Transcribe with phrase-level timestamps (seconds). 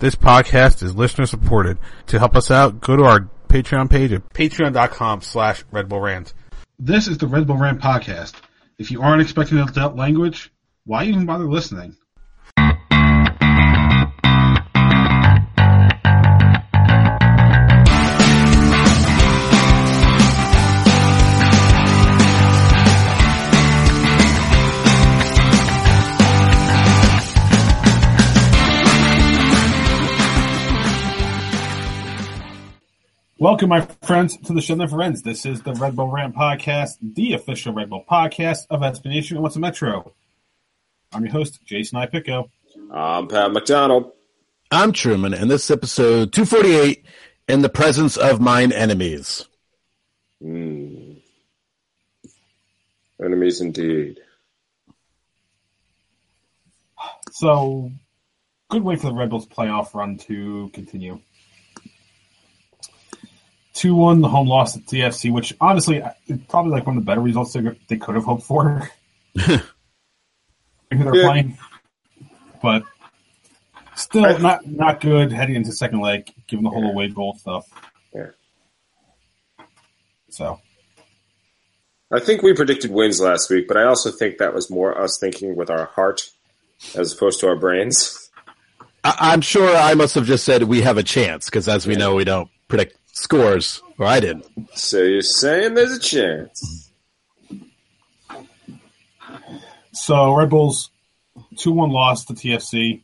[0.00, 1.76] This podcast is listener supported.
[2.06, 6.34] To help us out, go to our Patreon page at patreon.com slash Red Bull Rant.
[6.78, 8.34] This is the Red Bull Rant podcast.
[8.78, 10.52] If you aren't expecting adult language,
[10.84, 11.96] why even bother listening?
[33.40, 35.22] Welcome, my friends, to the show that never ends.
[35.22, 39.44] This is the Red Bull Rant Podcast, the official Red Bull podcast of Explanation and
[39.44, 40.12] What's a Metro.
[41.12, 42.50] I'm your host, Jason Ipico.
[42.90, 44.10] I'm Pat McDonald.
[44.72, 47.04] I'm Truman, and this is episode 248
[47.46, 49.46] In the Presence of Mine Enemies.
[50.42, 51.22] Mm.
[53.24, 54.18] Enemies indeed.
[57.30, 57.92] So,
[58.68, 61.20] good way for the Red Bulls playoff run to continue.
[63.78, 66.02] 2 1, the home loss at TFC, which honestly,
[66.48, 68.90] probably like one of the better results they, they could have hoped for.
[69.38, 69.58] who
[70.90, 71.28] they're Yeah.
[71.28, 71.58] playing.
[72.60, 72.82] But
[73.94, 77.66] still I- not not good heading into second leg, given the whole away goal stuff.
[78.14, 78.30] Yeah.
[80.30, 80.60] So,
[82.12, 85.18] I think we predicted wins last week, but I also think that was more us
[85.20, 86.22] thinking with our heart
[86.96, 88.30] as opposed to our brains.
[89.04, 91.94] I- I'm sure I must have just said we have a chance, because as we
[91.96, 94.46] know, we don't predict scores, or I didn't.
[94.74, 96.90] So you're saying there's a chance?
[99.92, 100.90] so Red Bulls
[101.56, 103.02] 2 1 loss to TFC.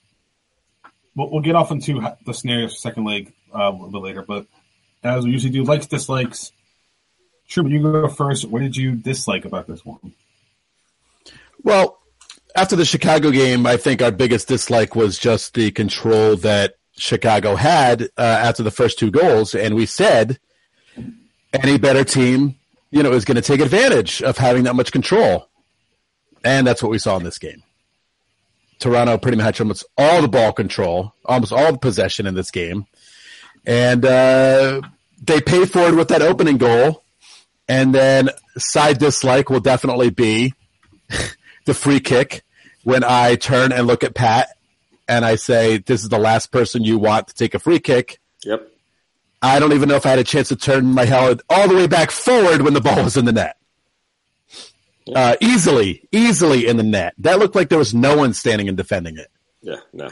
[1.15, 4.23] We'll, we'll get off into the scenarios for second leg uh, a little bit later,
[4.23, 4.47] but
[5.03, 6.53] as we usually do, likes, dislikes.
[7.47, 8.47] Truman, you go first.
[8.47, 10.15] What did you dislike about this one?
[11.63, 11.99] Well,
[12.57, 17.57] after the Chicago game, I think our biggest dislike was just the control that Chicago
[17.57, 20.39] had uh, after the first two goals, and we said
[21.53, 22.57] any better team,
[22.91, 25.49] you know, is going to take advantage of having that much control,
[26.45, 27.63] and that's what we saw in this game.
[28.79, 32.87] Toronto pretty much almost all the ball control, almost all the possession in this game,
[33.67, 34.81] and uh,
[35.23, 37.03] they paid for it with that opening goal.
[37.67, 40.53] And then side dislike will definitely be
[41.65, 42.43] the free kick
[42.83, 44.54] when I turn and look at Pat
[45.09, 48.21] and I say, This is the last person you want to take a free kick.
[48.45, 48.69] Yep.
[49.43, 51.75] I don't even know if I had a chance to turn my head all the
[51.75, 53.57] way back forward when the ball was in the net.
[55.15, 57.13] Uh, easily, easily in the net.
[57.19, 59.31] That looked like there was no one standing and defending it.
[59.61, 59.77] Yeah.
[59.93, 60.09] No.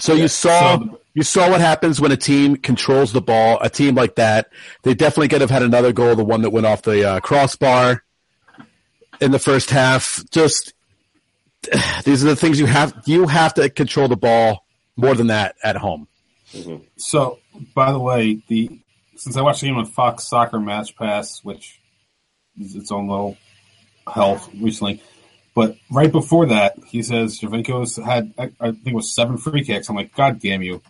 [0.00, 3.58] So you saw so- you saw what happens when a team controls the ball.
[3.62, 4.50] A team like that,
[4.82, 8.02] they definitely could have had another goal, the one that went off the uh, crossbar
[9.20, 10.22] in the first half.
[10.30, 10.74] Just
[12.04, 14.64] these are the things you have you have to control the ball
[14.96, 16.08] more than that at home.
[16.52, 16.84] Mm-hmm.
[16.96, 17.38] So,
[17.74, 18.80] by the way, the
[19.16, 21.80] since I watched the game on Fox Soccer Match Pass, which
[22.60, 23.36] is its own little
[24.12, 25.02] health recently,
[25.54, 29.64] but right before that, he says Giovinco's had I, I think it was seven free
[29.64, 29.88] kicks.
[29.88, 30.82] I'm like, God damn you!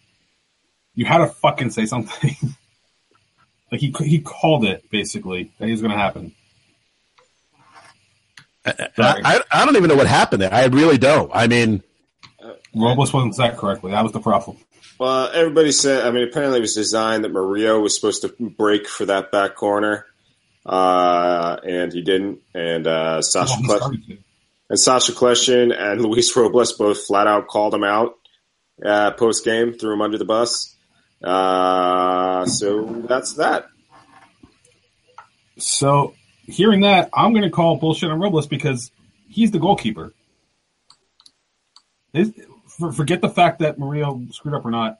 [0.95, 2.37] You had to fucking say something.
[3.73, 6.35] like he he called it basically that was going to happen.
[8.67, 10.53] I, I, I don't even know what happened there.
[10.53, 11.31] I really don't.
[11.35, 11.83] I mean,
[12.75, 13.93] Robles wasn't set correctly.
[13.93, 14.57] That was the problem.
[14.99, 16.07] Well, everybody said.
[16.07, 19.55] I mean, apparently it was designed that Mario was supposed to break for that back
[19.55, 20.07] corner,
[20.65, 22.41] uh, and he didn't.
[22.55, 24.19] And uh, Sasha Well, he Kle- started to.
[24.71, 28.15] and Sacha Kljestan and Luis Robles both flat out called him out
[28.85, 30.75] uh, post game, threw him under the bus.
[31.23, 33.67] Uh, so that's that.
[35.59, 36.15] So,
[36.47, 38.91] hearing that, I'm going to call bullshit on Robles because
[39.29, 40.13] he's the goalkeeper.
[42.13, 42.33] His,
[42.67, 44.99] for, forget the fact that Mario screwed up or not.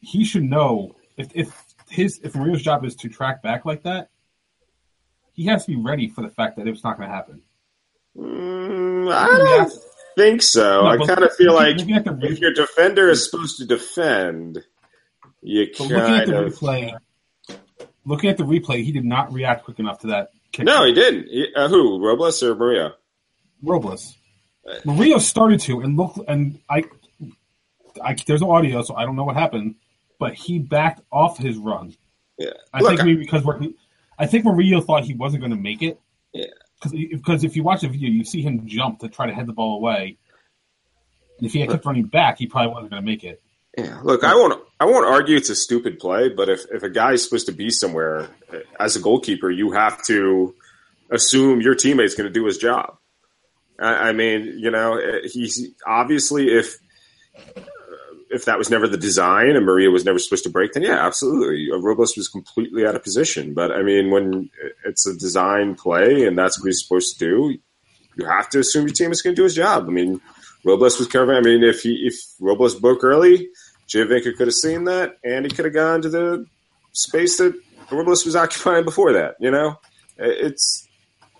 [0.00, 4.10] He should know if, if his if Mario's job is to track back like that,
[5.32, 7.42] he has to be ready for the fact that it's not going to happen.
[8.16, 9.72] Mm, I don't
[10.16, 10.82] think so.
[10.82, 13.66] No, I kind of feel like looking at the if your defender is supposed to
[13.66, 14.62] defend,
[15.42, 16.54] you But looking at kind of.
[16.54, 16.96] replay,
[18.04, 20.64] looking at the replay, he did not react quick enough to that kick.
[20.64, 21.28] No, he didn't.
[21.28, 22.04] He, uh, who?
[22.04, 22.92] Robles or Mario?
[23.62, 24.16] Robles.
[24.84, 26.84] Mario started to and look and I,
[28.02, 29.74] I there's no audio, so I don't know what happened,
[30.18, 31.94] but he backed off his run.
[32.38, 32.50] Yeah.
[32.72, 33.60] I Look, think maybe because we're,
[34.18, 36.00] I think Mario thought he wasn't going to make it.
[36.32, 36.46] Yeah.
[36.82, 39.52] Because if you watch the video, you see him jump to try to head the
[39.52, 40.18] ball away.
[41.38, 43.42] And if he had kept running back, he probably wasn't going to make it.
[43.76, 44.62] Yeah, look, I won't.
[44.84, 47.52] I won't argue it's a stupid play, but if if a guy is supposed to
[47.52, 48.28] be somewhere
[48.78, 50.54] as a goalkeeper, you have to
[51.10, 52.98] assume your teammate's going to do his job.
[53.80, 56.76] I, I mean, you know, he's obviously if
[58.28, 61.06] if that was never the design and Maria was never supposed to break, then yeah,
[61.06, 61.70] absolutely.
[61.72, 63.54] Robles was completely out of position.
[63.54, 64.50] But I mean, when
[64.84, 67.56] it's a design play and that's what he's supposed to do,
[68.18, 69.86] you have to assume your team is going to do his job.
[69.88, 70.20] I mean,
[70.62, 71.38] Robles was covering.
[71.38, 73.48] I mean, if he if Robles broke early,
[73.88, 76.46] Giovinco could have seen that, and he could have gone to the
[76.92, 77.54] space that
[77.90, 79.36] Robles was occupying before that.
[79.40, 79.78] You know,
[80.16, 80.88] it's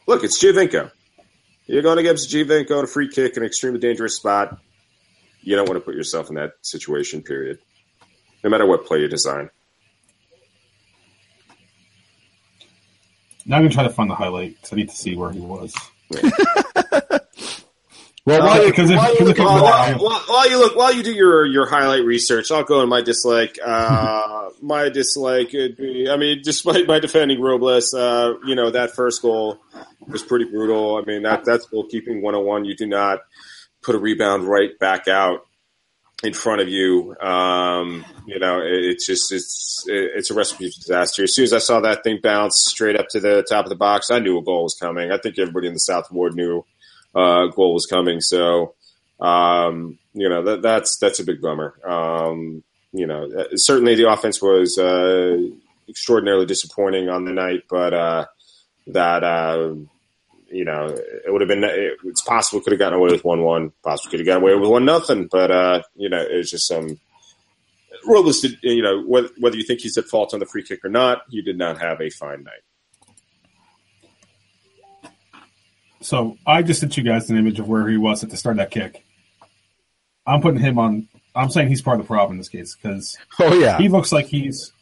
[0.06, 0.90] look, it's Giovinco.
[1.66, 4.58] You're going against Giovinco on a free kick, in an extremely dangerous spot.
[5.40, 7.22] You don't want to put yourself in that situation.
[7.22, 7.58] Period.
[8.42, 9.50] No matter what play you design.
[13.46, 15.40] Now I'm gonna try to find the highlight because I need to see where he
[15.40, 15.74] was.
[18.26, 19.62] Well, while you, because if- while you look if- While,
[19.98, 23.02] while, while you look, while you do your your highlight research, I'll go in my
[23.02, 23.58] dislike.
[23.62, 28.94] Uh, my dislike would be, I mean, despite my defending Robles, uh, you know that
[28.94, 29.58] first goal
[30.06, 30.96] was pretty brutal.
[30.96, 32.64] I mean, that that's goalkeeping 101.
[32.64, 33.18] You do not
[33.82, 35.40] put a rebound right back out
[36.22, 37.14] in front of you.
[37.20, 41.24] Um, you know, it, it's just it's it, it's a recipe for disaster.
[41.24, 43.76] As soon as I saw that thing bounce straight up to the top of the
[43.76, 45.10] box, I knew a goal was coming.
[45.12, 46.64] I think everybody in the South Ward knew
[47.14, 48.20] uh, goal was coming.
[48.20, 48.74] So,
[49.20, 51.74] um, you know, that, that's that's a big bummer.
[51.84, 52.62] Um,
[52.92, 55.36] you know, uh, certainly the offense was uh,
[55.88, 58.26] extraordinarily disappointing on the night, but uh,
[58.88, 59.74] that uh,
[60.48, 61.64] you know, it would have been.
[62.04, 63.72] It's possible could have gotten away with one one.
[63.82, 65.28] Possibly could have gotten away with one nothing.
[65.30, 66.98] But uh, you know, it's just some.
[68.06, 70.90] Robles you know, whether, whether you think he's at fault on the free kick or
[70.90, 72.62] not, he did not have a fine night.
[76.04, 78.54] So I just sent you guys an image of where he was at the start
[78.54, 79.04] of that kick.
[80.26, 81.08] I'm putting him on.
[81.34, 84.12] I'm saying he's part of the problem in this case because oh yeah, he looks
[84.12, 84.72] like he's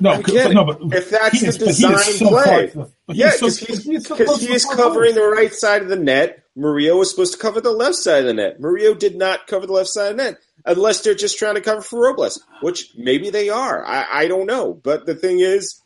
[0.00, 2.90] no, again, but, no, but if that's he the is- he design so play, the-
[3.08, 5.82] yeah, because he's, he is so 'cause close he to is covering the right side
[5.82, 6.44] of the net.
[6.54, 8.60] Murillo was supposed to cover the left side of the net.
[8.60, 11.60] Murillo did not cover the left side of the net, unless they're just trying to
[11.62, 13.84] cover for Robles, which maybe they are.
[13.86, 14.74] I, I don't know.
[14.74, 15.80] But the thing is,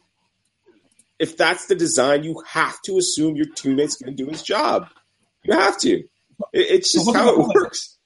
[1.19, 4.89] if that's the design, you have to assume your teammate's going to do his job.
[5.43, 5.91] You have to.
[6.01, 6.09] It,
[6.53, 7.97] it's just how it works.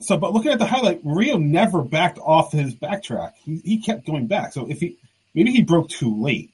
[0.00, 3.32] So, but looking at the highlight, Rio never backed off his backtrack.
[3.44, 4.52] He, he kept going back.
[4.52, 4.96] So if he
[5.34, 6.52] maybe he broke too late.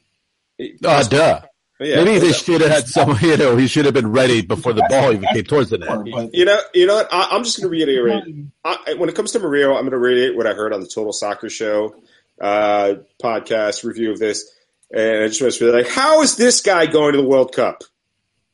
[0.84, 1.40] uh, duh.
[1.78, 2.04] Yeah.
[2.04, 3.16] Maybe they should have had some.
[3.20, 6.06] You know, he should have been ready before the ball even came towards the net.
[6.10, 7.08] But You know, you know what?
[7.12, 8.24] I, I'm just going to reiterate.
[8.64, 10.86] I, when it comes to Murillo, I'm going to reiterate what I heard on the
[10.86, 11.94] Total Soccer Show
[12.40, 14.50] uh, podcast review of this,
[14.90, 17.52] and I just want to be like, how is this guy going to the World
[17.52, 17.82] Cup?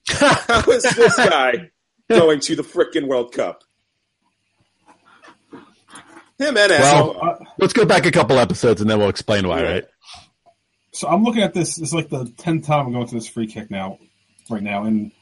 [0.09, 1.71] How is this guy
[2.09, 3.63] going to the frickin' World Cup?
[5.53, 9.63] Him and Well, uh, Let's go back a couple episodes and then we'll explain why.
[9.63, 9.73] Yeah.
[9.73, 9.85] Right?
[10.93, 11.79] so I'm looking at this.
[11.79, 13.99] It's like the tenth time I'm going to this free kick now,
[14.51, 15.13] right now, and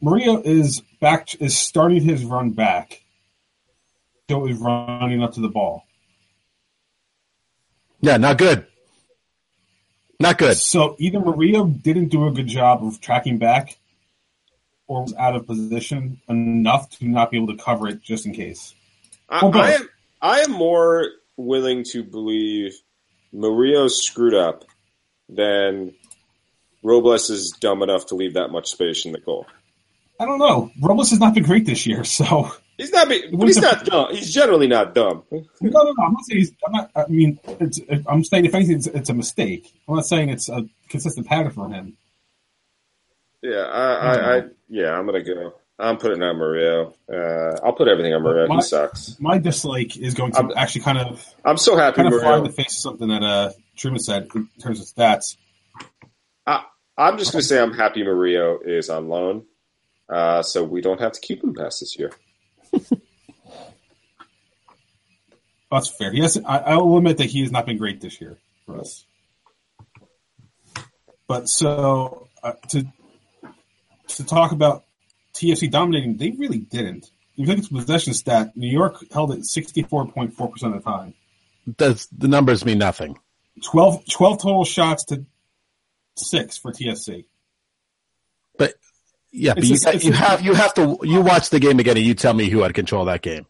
[0.00, 1.40] Maria is back.
[1.40, 3.04] Is starting his run back.
[4.28, 5.84] Joe is running up to the ball.
[8.00, 8.66] Yeah, not good.
[10.22, 10.56] Not good.
[10.56, 13.78] So either Maria didn't do a good job of tracking back,
[14.86, 18.32] or was out of position enough to not be able to cover it just in
[18.32, 18.74] case.
[19.28, 19.88] I, I am
[20.20, 22.74] I am more willing to believe
[23.32, 24.64] Murillo screwed up
[25.28, 25.94] than
[26.82, 29.46] Robles is dumb enough to leave that much space in the goal.
[30.20, 30.70] I don't know.
[30.80, 33.10] Robles has not been great this year, so He's not.
[33.10, 34.08] he's not dumb.
[34.14, 35.22] He's generally not dumb.
[35.30, 35.94] no, no, no.
[36.04, 36.52] I'm not saying he's.
[36.66, 36.90] I'm not.
[36.96, 37.80] I mean, it's.
[38.06, 39.72] I'm saying if anything, it's, it's a mistake.
[39.88, 41.96] I'm not saying it's a consistent pattern for him.
[43.42, 45.54] Yeah, I, I, I yeah, I'm gonna go.
[45.78, 46.94] I'm putting on Murillo.
[47.12, 48.46] Uh, I'll put everything on Murillo.
[48.46, 49.16] My- He sucks.
[49.20, 52.38] My dislike is going to I'm- actually kind of I'm so happy kind of fly
[52.38, 55.36] in the face of something that uh, Truman said in terms of stats.
[56.46, 56.64] I,
[56.96, 59.44] I'm just gonna say I'm happy Murillo is on loan,
[60.08, 62.12] uh, so we don't have to keep him past this year.
[65.72, 66.12] That's fair.
[66.14, 68.36] Yes, I, I will admit that he has not been great this year
[68.66, 69.06] for us.
[71.26, 72.84] But so uh, to
[74.08, 74.84] to talk about
[75.32, 77.10] TFC dominating, they really didn't.
[77.32, 80.48] If you look at the possession stat, New York held it sixty four point four
[80.48, 81.14] percent of the time.
[81.78, 83.18] Does the numbers mean nothing?
[83.64, 85.24] 12, 12 total shots to
[86.16, 87.26] six for TFC.
[88.58, 88.74] But
[89.30, 92.04] yeah, but you, it's you have you have to you watch the game again and
[92.04, 93.46] you tell me who had control of that game.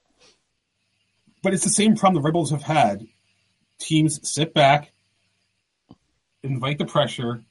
[1.43, 3.07] But it's the same problem the Rebels have had.
[3.79, 4.93] Teams sit back,
[6.43, 7.43] invite the pressure,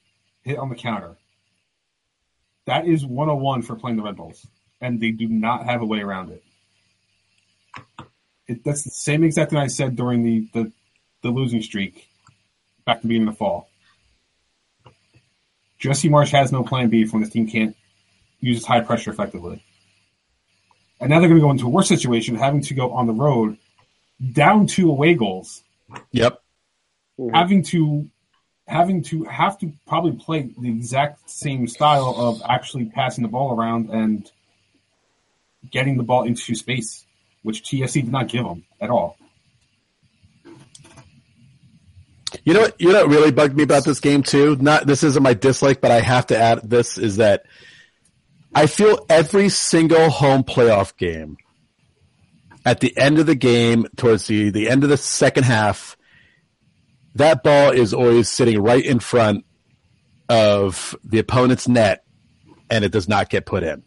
[0.42, 1.16] hit on the counter.
[2.66, 4.46] That is 101 for playing the Red Bulls,
[4.80, 6.42] and they do not have a way around it.
[8.46, 10.72] it that's the same exact thing I said during the, the,
[11.22, 12.08] the losing streak
[12.86, 13.68] back to the beginning of the fall.
[15.78, 17.76] Jesse Marsch has no plan B for when this team can't
[18.40, 19.62] use high pressure effectively.
[21.00, 23.12] And now they're going to go into a worse situation, having to go on the
[23.12, 23.58] road
[24.32, 25.62] down two away goals,
[26.12, 26.40] Yep.
[27.18, 27.34] Mm-hmm.
[27.34, 28.08] having to
[28.66, 33.54] having to have to probably play the exact same style of actually passing the ball
[33.58, 34.30] around and
[35.70, 37.04] getting the ball into space,
[37.42, 39.16] which TFC did not give them at all.
[42.44, 42.80] You know what?
[42.80, 44.56] You know what really bugged me about this game too.
[44.56, 47.44] Not this isn't my dislike, but I have to add this is that
[48.54, 51.36] I feel every single home playoff game
[52.64, 55.96] at the end of the game, towards the the end of the second half,
[57.14, 59.44] that ball is always sitting right in front
[60.28, 62.04] of the opponent's net,
[62.70, 63.82] and it does not get put in.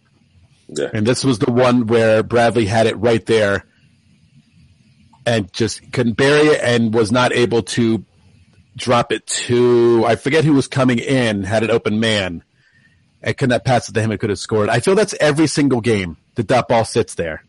[0.68, 0.90] Yeah.
[0.94, 3.66] And this was the one where Bradley had it right there
[5.26, 8.04] and just couldn't bury it and was not able to
[8.76, 12.44] drop it to, I forget who was coming in, had an open man
[13.22, 14.70] and could not pass it to him and could have scored.
[14.70, 17.45] I feel that's every single game that that ball sits there.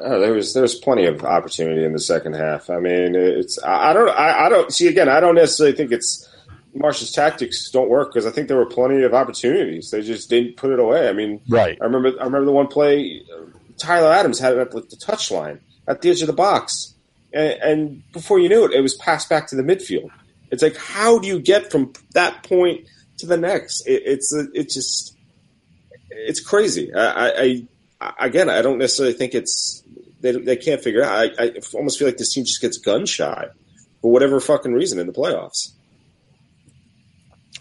[0.00, 2.70] Oh, there was there was plenty of opportunity in the second half.
[2.70, 5.08] I mean, it's I I don't I, I don't see again.
[5.08, 6.28] I don't necessarily think it's
[6.74, 9.90] Marsch's tactics don't work because I think there were plenty of opportunities.
[9.90, 11.08] They just didn't put it away.
[11.08, 11.78] I mean, Right.
[11.80, 13.44] I remember I remember the one play uh,
[13.78, 16.94] Tyler Adams had it at like the touch line at the edge of the box,
[17.32, 20.10] and, and before you knew it, it was passed back to the midfield.
[20.50, 22.86] It's like how do you get from that point
[23.18, 23.86] to the next?
[23.86, 25.16] It, it's a, it's just
[26.10, 26.92] it's crazy.
[26.92, 27.62] I, I,
[28.00, 29.83] I again, I don't necessarily think it's
[30.24, 31.38] they, they can't figure it out.
[31.38, 33.46] I, I almost feel like this team just gets gun shy
[34.00, 35.72] for whatever fucking reason in the playoffs.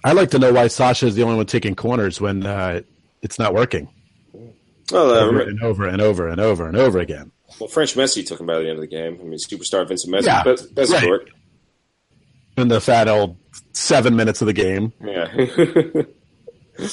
[0.03, 2.82] I'd like to know why Sacha is the only one taking corners when uh,
[3.22, 3.89] it's not working
[4.91, 7.32] Well, uh, over and over and over and over and over again.
[7.60, 9.17] well, French Messi took him by the end of the game.
[9.22, 11.20] I mean, superstar Vincent Messi, Yeah, best, best right.
[12.58, 13.38] In the fat old
[13.74, 14.93] seven minutes of the game.
[15.03, 15.27] Yeah.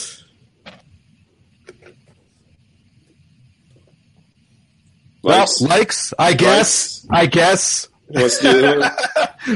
[5.22, 5.60] Well, Likes.
[5.60, 7.06] likes, I guess.
[7.10, 7.88] I guess.
[8.08, 8.82] Let's do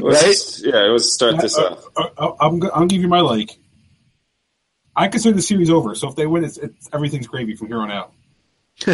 [0.01, 1.85] let's- Yeah, let's start this Uh, off.
[1.97, 3.59] uh, uh, I'm, go- I'll give you my like.
[4.95, 7.79] I consider the series over, so if they win, it's, it's everything's gravy from here
[7.81, 8.13] on out.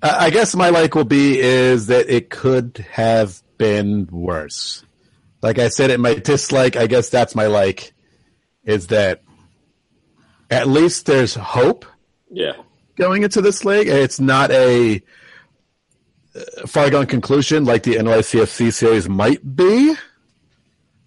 [0.00, 4.84] Uh, I guess my like will be is that it could have been worse.
[5.42, 6.76] Like I said, it my dislike.
[6.76, 7.92] I guess that's my like.
[8.62, 9.22] Is that
[10.50, 11.84] at least there's hope
[12.30, 12.52] Yeah.
[12.98, 13.88] Going into this league.
[13.88, 15.00] It's not a
[16.66, 19.94] far-gone conclusion like the NYCFC series might be.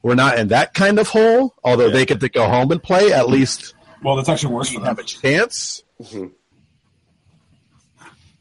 [0.03, 1.93] We're not in that kind of hole, although Yeah.
[1.93, 3.13] they get to go home and play.
[3.13, 4.87] At least Well, that's actually worse for them.
[4.87, 5.83] have a chance.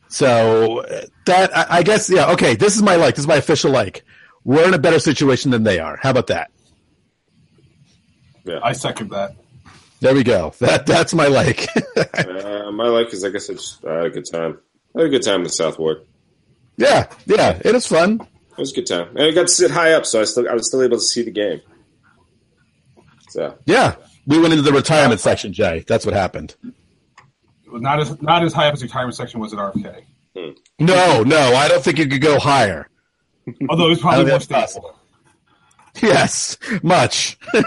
[0.08, 2.56] So uh, that I, I guess yeah okay.
[2.56, 3.14] This is my like.
[3.14, 4.04] This is my official like.
[4.44, 5.98] We're in a better situation than they are.
[6.02, 6.50] How about that?
[8.44, 8.58] Yeah.
[8.62, 9.36] I second that.
[10.00, 10.52] There we go.
[10.60, 11.68] That that's my like.
[12.70, 14.58] Uh, my life is, I guess, I just I had a good time.
[14.94, 16.06] I had a good time with South Ward.
[16.76, 17.60] yeah, yeah.
[17.64, 18.20] It is fun.
[18.52, 20.48] It was a good time, and I got to sit high up, so I still
[20.48, 21.60] I was still able to see the game.
[23.30, 23.94] So Yeah,
[24.26, 25.84] we went into the retirement section, Jay.
[25.86, 26.56] That's what happened.
[27.72, 30.04] Not as not as high up as the retirement section was at RFK.
[30.78, 32.88] No, no, I don't think you could go higher.
[33.68, 34.96] Although it was probably more stable.
[36.02, 37.38] Yes, much.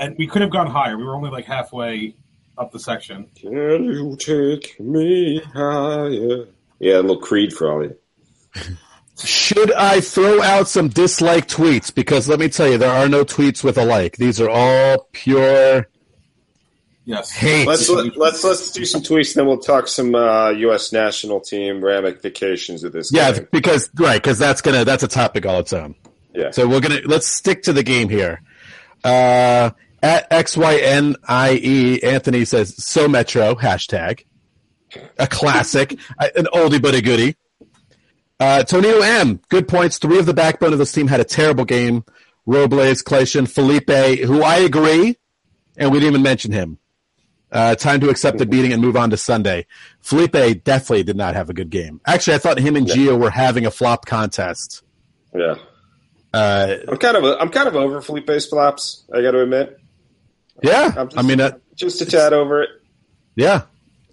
[0.00, 0.96] And we could have gone higher.
[0.96, 2.16] We were only like halfway
[2.58, 3.28] up the section.
[3.36, 6.46] can you take me higher?
[6.78, 7.96] Yeah, a little Creed for all you.
[9.22, 11.94] Should I throw out some dislike tweets?
[11.94, 14.16] Because let me tell you, there are no tweets with a like.
[14.16, 15.86] These are all pure
[17.04, 17.30] Yes.
[17.32, 17.66] hate.
[17.66, 20.92] Let's let's let's do some tweets, then we'll talk some uh, U.S.
[20.92, 23.10] national team ramifications of this.
[23.12, 23.48] yeah, game.
[23.50, 25.94] because right, because that's gonna that's a topic all its own.
[26.34, 26.50] yeah.
[26.52, 28.42] So we're gonna let's stick to the game here.
[29.02, 29.70] Uh,
[30.02, 34.24] at XYNIE, Anthony says, so Metro, hashtag.
[35.18, 37.36] A classic, an oldie but a goodie.
[38.40, 39.98] Uh, Tonino M, good points.
[39.98, 42.04] Three of the backbone of this team had a terrible game.
[42.46, 45.16] Robles, Clayton, Felipe, who I agree,
[45.76, 46.78] and we didn't even mention him.
[47.52, 49.66] Uh, time to accept the beating and move on to Sunday.
[50.00, 52.00] Felipe definitely did not have a good game.
[52.06, 54.82] Actually, I thought him and Gio were having a flop contest.
[55.34, 55.56] yeah.
[56.32, 59.04] Uh, I'm kind of I'm kind of over Felipe's flops.
[59.12, 59.79] I got to admit,
[60.62, 62.70] yeah, I'm just, I mean, uh, just a tad over it.
[63.36, 63.62] Yeah.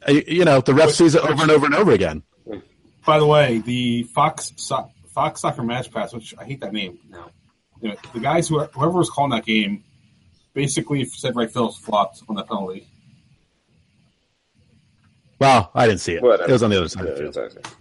[0.08, 2.24] You know, the ref sees it over and over and over again.
[3.06, 7.00] By the way, the Fox so- Fox Soccer Match Pass, which I hate that name
[7.10, 7.30] now.
[7.82, 9.84] You know, the guys who whoever was calling that game
[10.54, 12.88] basically said Ray Phillips flopped on that penalty.
[15.40, 16.24] Well, I didn't see it.
[16.24, 16.50] Whatever.
[16.50, 17.38] It was on the other side Yeah, of the field.
[17.46, 17.72] exactly.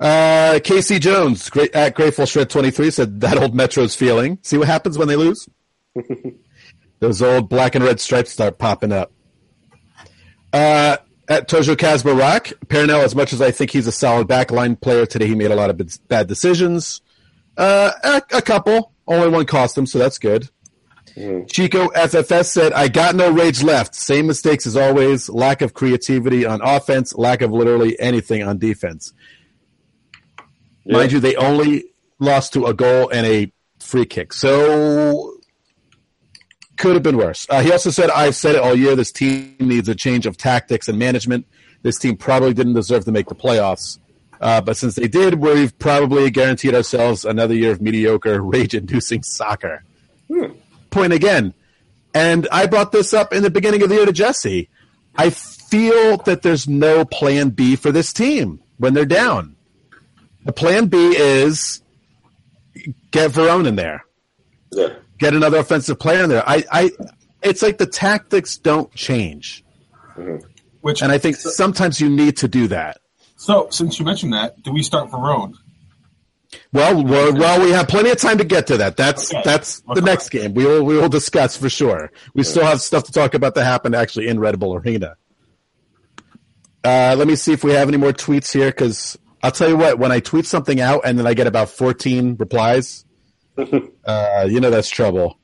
[0.00, 4.38] Uh, Casey Jones great, at Grateful Shred 23 said that old Metro's feeling.
[4.42, 5.48] See what happens when they lose?
[7.00, 9.12] Those old black and red stripes start popping up.
[10.52, 10.96] Uh,
[11.28, 15.26] At Tojo Kazbarak, Pernell, as much as I think he's a solid backline player today,
[15.26, 17.00] he made a lot of bad decisions.
[17.56, 18.92] Uh, a, a couple.
[19.06, 20.48] Only one cost him, so that's good.
[21.16, 21.50] Mm.
[21.50, 23.94] Chico FFS said, I got no rage left.
[23.94, 25.28] Same mistakes as always.
[25.28, 29.12] Lack of creativity on offense, lack of literally anything on defense.
[30.84, 30.96] Yeah.
[30.96, 31.84] Mind you, they only
[32.18, 34.32] lost to a goal and a free kick.
[34.32, 35.33] So
[36.76, 37.46] could have been worse.
[37.48, 38.96] Uh, he also said, I've said it all year.
[38.96, 41.46] This team needs a change of tactics and management.
[41.82, 43.98] This team probably didn't deserve to make the playoffs.
[44.40, 49.22] Uh, but since they did, we've probably guaranteed ourselves another year of mediocre, rage inducing
[49.22, 49.84] soccer.
[50.28, 50.52] Hmm.
[50.90, 51.54] Point again.
[52.14, 54.68] And I brought this up in the beginning of the year to Jesse.
[55.16, 59.56] I feel that there's no plan B for this team when they're down.
[60.44, 61.82] The plan B is
[63.10, 64.04] get Veron in there.
[64.70, 64.94] Yeah.
[65.24, 66.46] Get another offensive player in there.
[66.46, 66.90] I, I
[67.42, 69.64] it's like the tactics don't change.
[70.18, 70.46] Mm-hmm.
[70.82, 72.98] Which and I think sometimes you need to do that.
[73.36, 75.54] So, since you mentioned that, do we start Veron?
[76.74, 78.98] Well, well, well, we have plenty of time to get to that.
[78.98, 79.40] That's okay.
[79.42, 80.52] that's the next game.
[80.52, 82.12] We will we will discuss for sure.
[82.34, 85.16] We still have stuff to talk about that happened actually in Red Bull Arena.
[86.84, 89.78] Uh, let me see if we have any more tweets here because I'll tell you
[89.78, 89.98] what.
[89.98, 93.06] When I tweet something out and then I get about fourteen replies,
[94.04, 95.38] uh, you know that's trouble.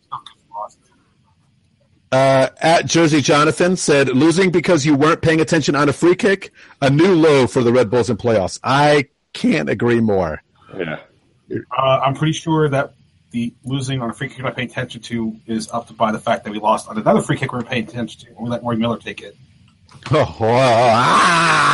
[2.12, 6.52] Uh, at Jersey Jonathan said, losing because you weren't paying attention on a free kick,
[6.82, 8.58] a new low for the Red Bulls in playoffs.
[8.64, 10.42] I can't agree more.
[10.76, 10.98] Yeah.
[11.50, 12.94] Uh, I'm pretty sure that
[13.30, 16.10] the losing on a free kick we're not paying attention to is up to by
[16.10, 18.26] the fact that we lost on another free kick we are paying attention to.
[18.28, 19.36] And we let Roy Miller take it.
[20.12, 21.70] Oh, ah!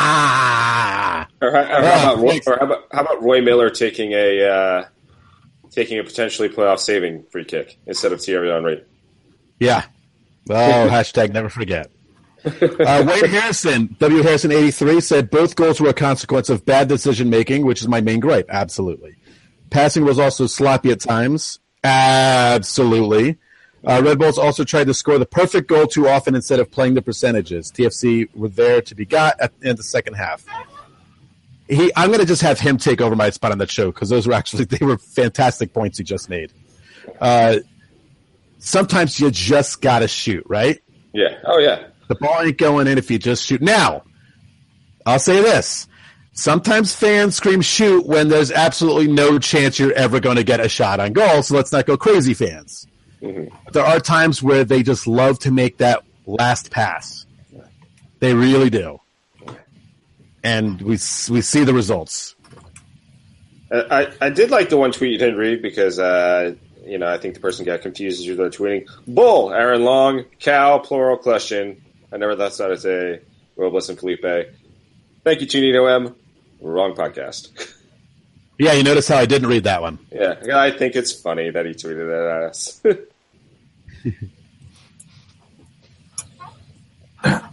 [1.40, 4.42] Or, how, or how, about Roy, or how, about, how about Roy Miller taking a
[4.42, 4.84] uh,
[5.76, 8.82] taking a potentially playoff saving free kick instead of Thierry Henry?
[9.60, 9.84] Yeah,
[10.48, 10.54] Oh,
[10.90, 11.90] hashtag never forget.
[12.44, 12.50] Uh,
[13.08, 14.22] Wayne Harrison, W.
[14.22, 18.00] Harrison 83 said both goals were a consequence of bad decision making, which is my
[18.00, 18.46] main gripe.
[18.48, 19.16] Absolutely.
[19.70, 21.58] Passing was also sloppy at times.
[21.82, 23.38] Absolutely.
[23.84, 26.94] Uh, Red Bulls also tried to score the perfect goal too often instead of playing
[26.94, 27.70] the percentages.
[27.72, 30.44] TFC were there to be got at the end of the second half.
[31.68, 34.08] He, I'm going to just have him take over my spot on that show because
[34.08, 36.52] those were actually they were fantastic points he just made.
[37.20, 37.58] Uh,
[38.58, 40.80] sometimes you just got to shoot, right?
[41.12, 41.38] Yeah.
[41.44, 41.88] Oh, yeah.
[42.08, 43.60] The ball ain't going in if you just shoot.
[43.60, 44.02] Now,
[45.04, 45.88] I'll say this.
[46.32, 50.68] Sometimes fans scream shoot when there's absolutely no chance you're ever going to get a
[50.68, 52.86] shot on goal, so let's not go crazy, fans.
[53.22, 53.54] Mm-hmm.
[53.72, 57.24] There are times where they just love to make that last pass.
[58.20, 59.00] They really do.
[60.46, 62.36] And we, we see the results.
[63.70, 66.54] I, I did like the one tweet you didn't read because uh,
[66.86, 68.88] you know, I think the person got confused as you're tweeting.
[69.08, 71.82] Bull, Aaron Long, cow, plural question.
[72.12, 73.20] I never thought that as a
[73.56, 74.22] Robles and Felipe.
[75.24, 76.14] Thank you, Chinito M.
[76.60, 77.72] Wrong podcast.
[78.58, 79.98] Yeah, you notice how I didn't read that one.
[80.10, 82.80] Yeah, I think it's funny that he tweeted it at us.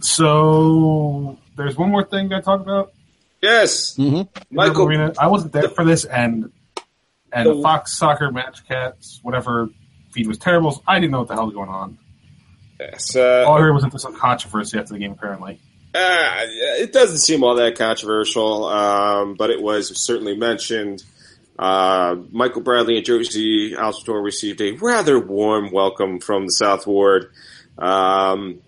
[0.00, 2.92] so there's one more thing to talk about.
[3.42, 4.22] Yes, mm-hmm.
[4.54, 4.86] Michael.
[4.86, 5.12] Arena.
[5.18, 6.50] I wasn't there for this, and
[7.32, 9.68] and the Fox Soccer Match Cats, whatever
[10.12, 10.72] feed was terrible.
[10.72, 11.98] So I didn't know what the hell was going on.
[12.80, 15.60] Yes, uh, all I heard was that there's some controversy after the game, apparently.
[15.94, 21.04] Uh, it doesn't seem all that controversial, um, but it was certainly mentioned.
[21.56, 27.30] Uh, Michael Bradley and Jozy Altidore received a rather warm welcome from the South Ward,
[27.78, 28.60] um,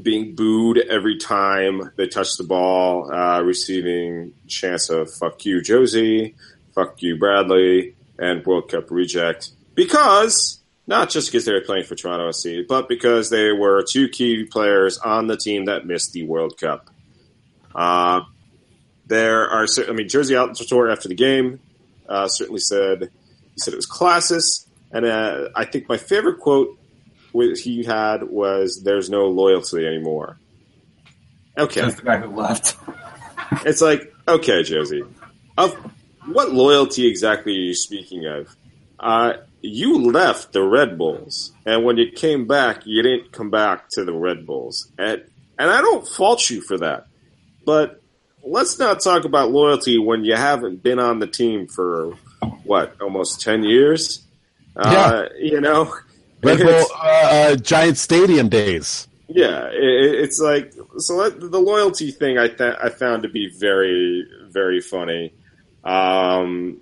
[0.00, 6.34] being booed every time they touch the ball, uh, receiving chance of "fuck you, Jozy,"
[6.74, 11.94] "fuck you, Bradley," and World Cup reject because not just because they were playing for
[11.94, 16.22] Toronto FC, but because they were two key players on the team that missed the
[16.22, 16.88] World Cup.
[17.74, 18.22] Uh,
[19.06, 21.60] there are, I mean, Jozy Altidore after the game
[22.08, 26.78] uh, certainly said he said it was classist, and uh, I think my favorite quote
[27.40, 30.38] he had was, "There's no loyalty anymore."
[31.56, 32.76] Okay, that's the guy who left.
[33.64, 35.06] it's like, okay, Jozy,
[35.56, 35.74] of
[36.26, 38.54] what loyalty exactly are you speaking of?
[38.98, 43.88] Uh, you left the Red Bulls, and when you came back, you didn't come back
[43.90, 45.24] to the Red Bulls, and
[45.58, 47.06] and I don't fault you for that.
[47.64, 48.00] But
[48.44, 52.12] let's not talk about loyalty when you haven't been on the team for
[52.64, 54.24] what almost ten years.
[54.76, 54.82] Yeah.
[54.84, 55.92] Uh, you know,
[56.42, 59.08] Red Bull uh, uh, Giant Stadium days.
[59.28, 61.28] Yeah, it, it's like so.
[61.28, 65.34] That, the loyalty thing I th- I found to be very very funny.
[65.84, 66.80] Um,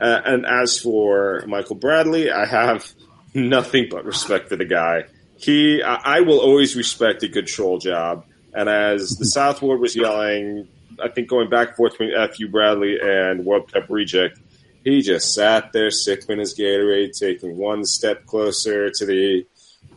[0.00, 2.92] and as for Michael Bradley, I have
[3.34, 5.04] nothing but respect for the guy.
[5.36, 8.24] He, I will always respect a good troll job.
[8.54, 10.68] And as the South Ward was yelling,
[11.02, 12.48] I think going back and forth between F.U.
[12.48, 14.38] Bradley and World Cup Reject,
[14.84, 19.46] he just sat there sipping his Gatorade, taking one step closer to the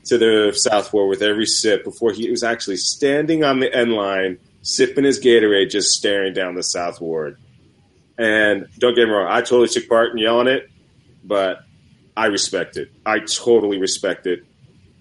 [0.06, 3.94] to the South Ward with every sip before he was actually standing on the end
[3.94, 7.38] line, sipping his Gatorade, just staring down the South Ward.
[8.18, 10.70] And don't get me wrong, I totally took part in yelling it,
[11.24, 11.64] but
[12.16, 12.92] I respect it.
[13.06, 14.46] I totally respect it.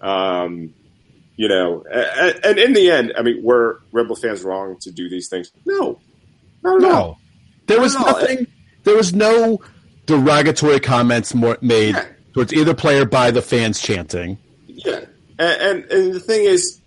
[0.01, 0.73] Um,
[1.37, 5.09] you know, and, and, in the end, I mean, were Rebel fans wrong to do
[5.09, 5.51] these things?
[5.65, 5.99] No,
[6.63, 7.17] no, no.
[7.67, 8.47] There was nothing.
[8.83, 9.61] There was no
[10.05, 12.05] derogatory comments more made yeah.
[12.33, 14.37] towards either player by the fans chanting.
[14.67, 15.05] Yeah,
[15.39, 16.79] and and, and the thing is,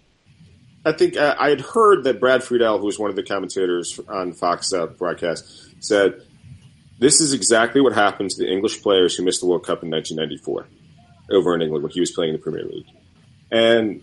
[0.84, 3.98] I think uh, I had heard that Brad Friedel, who was one of the commentators
[4.08, 6.22] on Fox uh, broadcast, said
[6.98, 9.90] this is exactly what happened to the English players who missed the World Cup in
[9.90, 10.66] 1994
[11.30, 12.86] over in England when he was playing in the Premier League.
[13.50, 14.02] And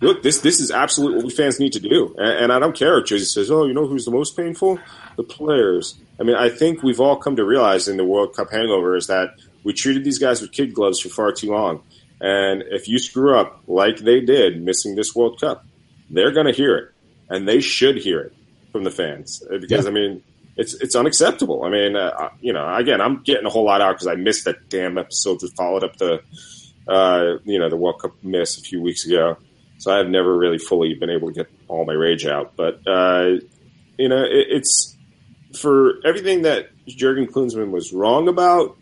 [0.00, 2.14] look, this this is absolutely what we fans need to do.
[2.18, 4.78] And, and I don't care if Jozy says, "Oh, you know who's the most painful?
[5.16, 8.50] The players." I mean, I think we've all come to realize in the World Cup
[8.50, 9.34] hangover is that
[9.64, 11.82] we treated these guys with kid gloves for far too long.
[12.20, 15.64] And if you screw up like they did, missing this World Cup,
[16.10, 16.92] they're going to hear it,
[17.28, 18.34] and they should hear it
[18.72, 19.90] from the fans because yeah.
[19.90, 20.22] I mean
[20.58, 21.64] it's it's unacceptable.
[21.64, 24.44] I mean, uh, you know, again, I'm getting a whole lot out because I missed
[24.44, 26.20] that damn episode that followed up the,
[26.88, 29.36] uh, you know, the World Cup miss a few weeks ago.
[29.78, 32.56] So I've never really fully been able to get all my rage out.
[32.56, 33.38] But uh,
[33.96, 34.96] you know, it, it's
[35.58, 38.76] for everything that Jurgen Klinsmann was wrong about.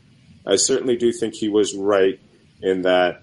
[0.47, 2.21] I certainly do think he was right
[2.63, 3.23] in that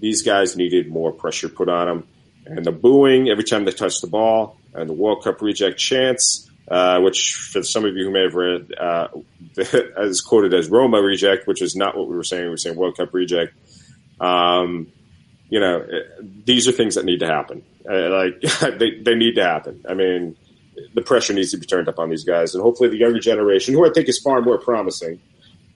[0.00, 2.08] these guys needed more pressure put on them,
[2.46, 6.50] and the booing every time they touched the ball, and the World Cup reject chants
[6.68, 9.08] uh, which for some of you who may have read uh,
[9.56, 12.44] is quoted as Roma reject, which is not what we were saying.
[12.44, 13.52] We were saying World Cup reject.
[14.20, 14.92] Um,
[15.54, 15.86] you know,
[16.44, 17.62] these are things that need to happen.
[17.88, 18.40] Uh, like
[18.80, 19.84] they, they need to happen.
[19.88, 20.36] I mean,
[20.94, 23.72] the pressure needs to be turned up on these guys, and hopefully the younger generation,
[23.72, 25.20] who I think is far more promising,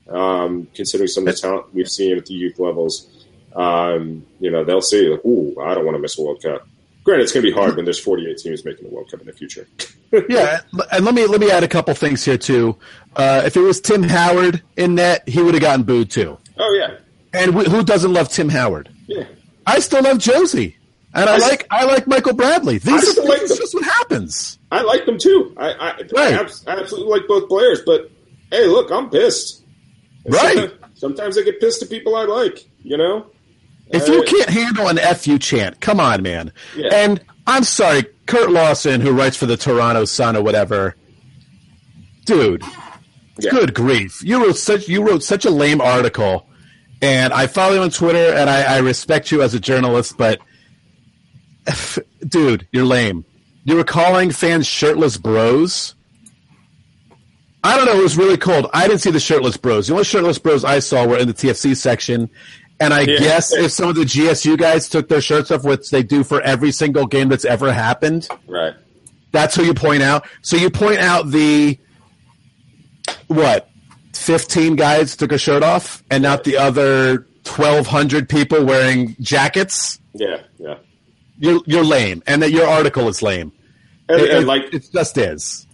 [0.09, 3.09] um, considering some of the talent we've seen at the youth levels,
[3.55, 6.67] um, you know, they'll see, like, "Ooh, I don't want to miss a World Cup."
[7.05, 9.29] Granted, it's going to be hard when there's 48 teams making the World Cup in
[9.29, 9.69] the future.
[10.29, 10.59] yeah,
[10.91, 12.77] and let me let me add a couple things here too.
[13.15, 16.37] Uh, if it was Tim Howard in net, he would have gotten booed too.
[16.57, 16.97] Oh yeah,
[17.33, 18.89] and who doesn't love Tim Howard?
[19.07, 19.25] Yeah,
[19.69, 20.77] I still love Jozy,
[21.15, 22.79] and I, I like I like Michael Bradley.
[22.79, 24.59] These are like just what happens.
[24.73, 25.55] I like them too.
[25.59, 26.35] I I, right.
[26.35, 28.11] I, I absolutely like both players, but
[28.51, 29.63] hey, look, I'm pissed.
[30.27, 30.57] right.
[30.57, 32.67] Sometimes, sometimes I get pissed at people I like.
[32.83, 33.27] You know.
[33.91, 36.53] If you uh, can't handle an "fu" chant, come on, man.
[36.75, 36.89] Yeah.
[36.93, 40.97] And I'm sorry, Kurt Larson, who writes for the Toronto Sun or whatever,
[42.25, 42.63] dude.
[43.39, 43.51] Yeah.
[43.51, 44.23] Good grief!
[44.25, 46.48] You wrote such you wrote such a lame article,
[47.01, 50.41] and I follow you on Twitter, and I, I respect you as a journalist, but
[52.27, 53.25] dude, you're lame.
[53.65, 55.95] You were calling fans shirtless bros.
[57.63, 57.99] I don't know.
[57.99, 58.71] It was really cold.
[58.73, 59.89] I didn't see the shirtless bros.
[59.89, 62.31] The only shirtless bros I saw were in the TFC section,
[62.81, 63.19] and I yeah.
[63.19, 66.41] guess if some of the GSU guys took their shirts off, which they do for
[66.41, 68.75] every single game that's ever happened, right?
[69.33, 70.27] That's who you point out.
[70.43, 71.79] So you point out the
[73.27, 73.69] what?
[74.29, 79.99] Fifteen guys took a shirt off, and not the other twelve hundred people wearing jackets.
[80.13, 80.75] Yeah, yeah.
[81.39, 83.53] You're you're lame, and that your article is lame.
[84.07, 85.67] And, it, and like it just is.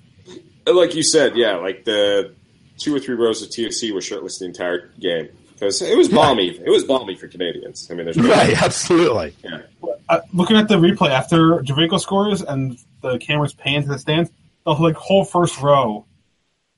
[0.69, 1.57] Like you said, yeah.
[1.57, 2.33] Like the
[2.79, 6.51] two or three rows of TFC were shirtless the entire game because it was balmy.
[6.51, 7.89] It was balmy for Canadians.
[7.91, 9.35] I mean, there's right, absolutely.
[9.43, 9.63] Yeah.
[10.09, 14.31] Uh, looking at the replay after Giovinco scores and the cameras pan to the stands,
[14.65, 16.07] the like whole first row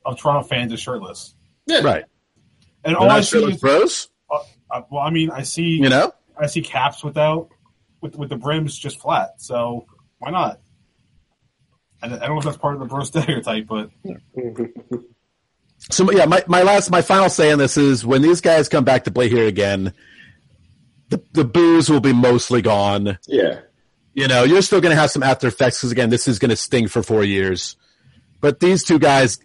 [0.03, 1.35] of Toronto fans is shirtless.
[1.67, 2.05] Yeah, right.
[2.83, 4.09] And They're all I see is bros.
[4.29, 4.39] Uh,
[4.71, 7.49] uh, well, I mean, I see you know, I see caps without
[8.01, 9.41] with with the brims just flat.
[9.41, 9.85] So
[10.19, 10.59] why not?
[12.01, 13.89] I don't know if that's part of the bro stereotype, but
[15.89, 18.83] so yeah, my, my last my final say on this is when these guys come
[18.83, 19.93] back to play here again,
[21.09, 23.17] the the booze will be mostly gone.
[23.27, 23.61] Yeah.
[24.13, 26.49] You know, you're still going to have some after effects because again, this is going
[26.49, 27.75] to sting for four years.
[28.41, 29.39] But these two guys,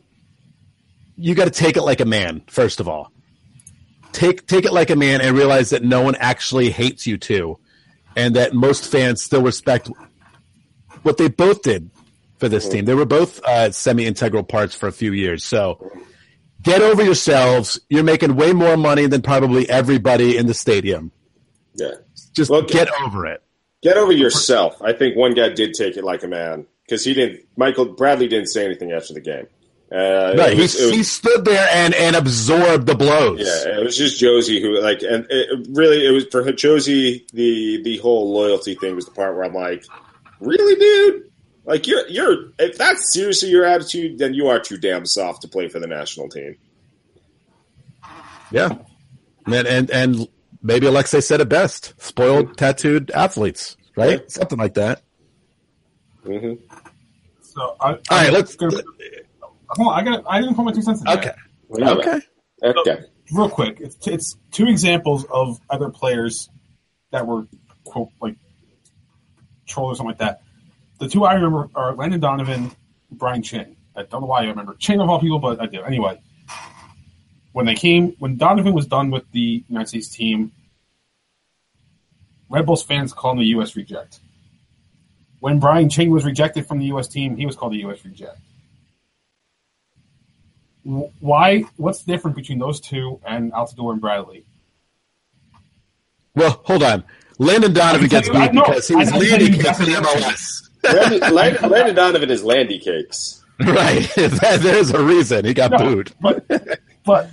[1.22, 2.42] you got to take it like a man.
[2.48, 3.12] First of all,
[4.12, 7.58] take take it like a man and realize that no one actually hates you too,
[8.16, 9.88] and that most fans still respect
[11.02, 11.90] what they both did
[12.38, 12.84] for this team.
[12.84, 15.44] They were both uh, semi-integral parts for a few years.
[15.44, 15.90] So
[16.60, 17.80] get over yourselves.
[17.88, 21.12] You're making way more money than probably everybody in the stadium.
[21.74, 21.92] Yeah.
[22.32, 23.42] Just get over it.
[23.82, 24.80] Get over yourself.
[24.82, 27.46] I think one guy did take it like a man because he didn't.
[27.56, 29.46] Michael Bradley didn't say anything after the game.
[29.92, 33.40] Uh, right, was, he, was, he stood there and, and absorbed the blows.
[33.40, 37.28] Yeah, it was just Jozy who like, and it, really, it was for Jozy.
[37.32, 39.84] the the whole loyalty thing was the part where I'm like,
[40.42, 41.30] Really, dude?
[41.64, 45.48] Like you're you're if that's seriously your attitude, then you are too damn soft to
[45.48, 46.56] play for the national team.
[48.50, 48.70] Yeah,
[49.46, 50.28] and and, and
[50.60, 54.20] maybe Alexei said it best: spoiled, tattooed athletes, right?
[54.20, 54.26] Yeah.
[54.26, 55.02] Something like that.
[56.24, 56.54] hmm
[57.42, 58.56] So, I, All right, let's.
[59.76, 60.24] Hold on, I got.
[60.28, 61.06] I didn't put my two cents in.
[61.06, 61.18] yet.
[61.18, 61.32] Okay,
[61.84, 61.90] Okay.
[61.90, 62.20] okay.
[62.64, 63.04] Okay.
[63.32, 66.48] real quick, it's, it's two examples of other players
[67.10, 67.46] that were
[67.84, 68.36] quote like
[69.66, 70.42] troll or something like that.
[71.00, 72.70] The two I remember are Landon Donovan,
[73.10, 73.76] Brian Ching.
[73.96, 76.20] I don't know why I remember Ching of all people, but I do anyway.
[77.52, 80.52] When they came, when Donovan was done with the United States team,
[82.48, 83.76] Red Bulls fans called him the U.S.
[83.76, 84.20] reject.
[85.40, 87.08] When Brian Ching was rejected from the U.S.
[87.08, 88.04] team, he was called the U.S.
[88.04, 88.38] reject.
[90.84, 91.62] Wh- Why?
[91.76, 94.44] What's the difference between those two and Altidore and Bradley?
[96.34, 97.04] Well, hold on.
[97.38, 98.62] Landon Donovan gets can beat know.
[98.64, 100.68] because he's I can tell leading you in that's- MLS.
[100.84, 103.44] Landon, Landon, Landon Donovan is Landy Cakes.
[103.60, 104.08] Right.
[104.16, 106.12] There's a reason he got No, booed.
[106.20, 106.44] but
[107.04, 107.30] but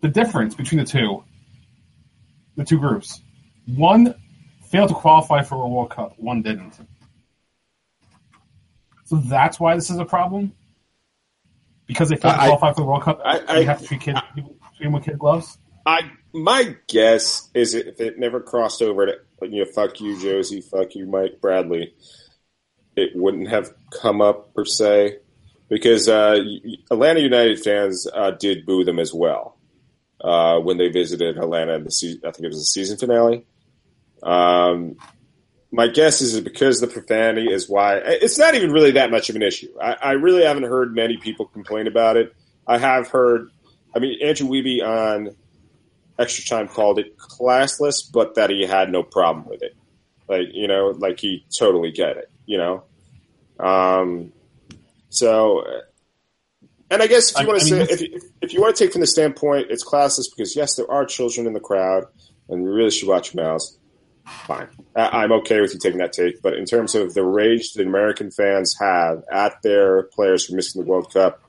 [0.00, 1.22] the difference between the two,
[2.56, 3.20] the two groups,
[3.66, 4.14] one
[4.70, 6.74] failed to qualify for a World Cup, one didn't.
[9.04, 10.52] So that's why this is a problem.
[11.88, 13.86] Because they failed to I- qualify for the World Cup, I- they I- have to
[13.86, 14.46] treat kids treat
[14.84, 15.58] them with kid gloves.
[15.84, 19.12] I my guess is if it never crossed over to
[19.48, 21.94] you know fuck you Jozy, fuck you Mike Bradley,
[22.94, 23.72] it wouldn't have
[24.02, 25.18] come up per se
[25.68, 26.38] because uh,
[26.90, 29.56] Atlanta United fans uh, did boo them as well
[30.20, 33.46] uh, when they visited Atlanta in the se- I think it was the season finale.
[34.22, 34.96] Um,
[35.70, 39.36] my guess is because the profanity is why it's not even really that much of
[39.36, 39.68] an issue.
[39.80, 42.34] I, I really haven't heard many people complain about it.
[42.66, 43.50] I have heard,
[43.94, 45.36] I mean, Andrew Wiebe on
[46.18, 49.76] Extra Time called it classless, but that he had no problem with it.
[50.28, 52.84] Like, you know, like he totally get it, you know?
[53.58, 54.32] Um,
[55.10, 55.64] so,
[56.90, 58.92] and I guess if you want to say, if, if, if you want to take
[58.92, 62.04] from the standpoint, it's classless because yes, there are children in the crowd
[62.48, 63.77] and we really should watch your mouths.
[64.46, 64.68] Fine.
[64.96, 67.86] I, I'm okay with you taking that take, but in terms of the rage that
[67.86, 71.42] American fans have at their players for missing the World Cup,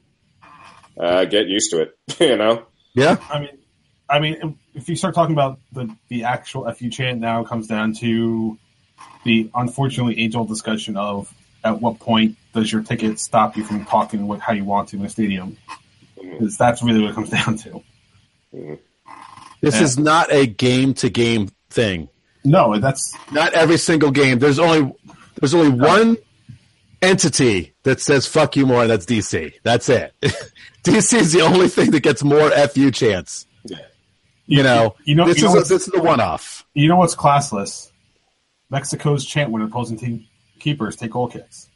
[1.00, 2.66] uh, get used to it, you know?
[2.94, 3.18] Yeah.
[3.30, 3.58] I mean,
[4.10, 7.68] I mean, if you start talking about the the actual FU chant, now it comes
[7.68, 8.58] down to
[9.24, 11.32] the unfortunately age old discussion of
[11.64, 14.98] at what point does your ticket stop you from talking with how you want to
[14.98, 15.58] in a stadium?
[16.20, 17.84] Because that's really what it comes down to.
[19.62, 19.84] This Yeah.
[19.84, 22.10] is not a game to game thing.
[22.44, 24.40] No, that's Not every single game.
[24.40, 24.94] There's only
[25.36, 26.18] there's only one
[27.02, 29.54] entity that says "fuck you" more, and that's DC.
[29.64, 30.14] That's it.
[30.84, 33.46] DC is the only thing that gets more "fu" chance.
[34.46, 36.66] You know, you know, this you know is a, this is the one off.
[36.74, 37.92] you know what's classless?
[38.72, 40.26] Mexico's chant when opposing team
[40.58, 41.70] keepers take goal kicks.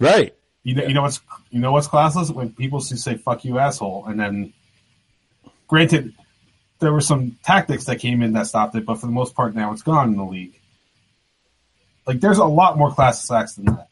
[0.00, 0.34] Right.
[0.64, 4.06] You know, you know what's you know what's classless when people say "fuck you, asshole,"
[4.06, 4.52] and then,
[5.68, 6.12] granted,
[6.78, 9.54] there were some tactics that came in that stopped it, but for the most part,
[9.54, 10.58] now it's gone in the league.
[12.06, 13.88] Like, there's a lot more classless acts than that.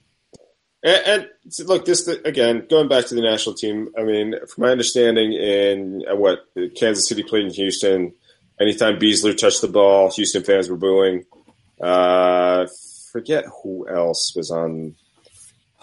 [0.85, 3.89] And, and look, this again, going back to the national team.
[3.99, 8.13] I mean, from my understanding, in uh, what Kansas City played in Houston,
[8.61, 11.25] anytime Besler touched the ball, Houston fans were booing.
[11.81, 12.67] Uh,
[13.11, 14.95] forget who else was on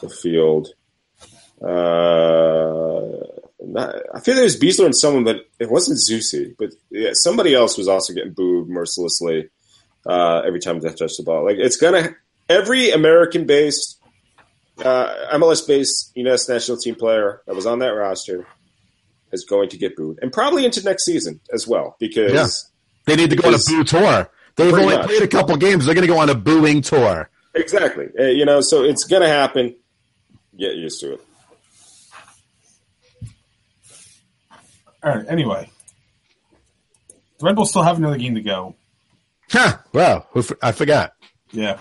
[0.01, 0.69] the field.
[1.59, 3.40] Uh,
[3.77, 6.55] I feel there was Besler and someone, but it wasn't Zusi.
[6.57, 9.49] But yeah, somebody else was also getting booed mercilessly
[10.05, 11.45] uh, every time they touched the ball.
[11.45, 12.15] Like it's gonna
[12.49, 13.99] every American-based
[14.83, 16.49] uh, MLS-based U.S.
[16.49, 18.47] national team player that was on that roster
[19.31, 22.47] is going to get booed, and probably into next season as well, because Yeah.
[23.05, 24.29] They need to go on a boo tour.
[24.55, 25.07] They've only much.
[25.07, 25.85] played a couple games.
[25.85, 27.29] They're going to go on a booing tour.
[27.55, 29.75] exactly, Uh, you know, so it's going to happen.
[30.57, 31.21] Get used to it.
[35.03, 35.25] All right.
[35.27, 35.69] Anyway,
[37.39, 38.75] the Red Bulls still have another game to go.
[39.49, 39.77] Huh.
[39.93, 40.27] Wow.
[40.61, 41.13] I forgot.
[41.51, 41.79] Yeah.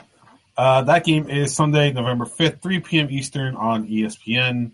[0.57, 3.09] Uh, that game is Sunday, November 5th, 3 p.m.
[3.11, 4.73] Eastern on ESPN.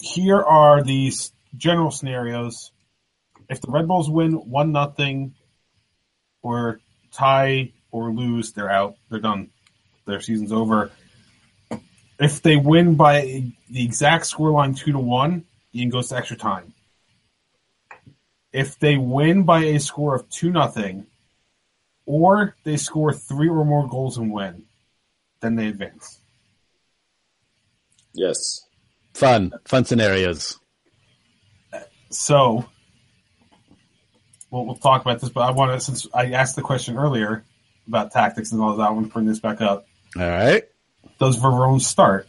[0.00, 2.70] Here are these general scenarios.
[3.48, 5.34] If the Red Bulls win 1 nothing,
[6.44, 6.78] or
[7.12, 8.96] tie or lose, they're out.
[9.10, 9.50] They're done.
[10.06, 10.92] Their season's over.
[12.20, 16.36] If they win by the exact scoreline 2 to 1, the game goes to extra
[16.36, 16.74] time.
[18.54, 21.06] If they win by a score of 2 nothing,
[22.06, 24.62] or they score three or more goals and win,
[25.40, 26.20] then they advance.
[28.12, 28.64] Yes.
[29.12, 29.52] Fun.
[29.64, 30.60] Fun scenarios.
[32.10, 32.66] So,
[34.50, 37.44] we'll, we'll talk about this, but I want to, since I asked the question earlier
[37.88, 39.86] about tactics and all that, I want to bring this back up.
[40.16, 40.62] All right.
[41.18, 42.28] does Veron start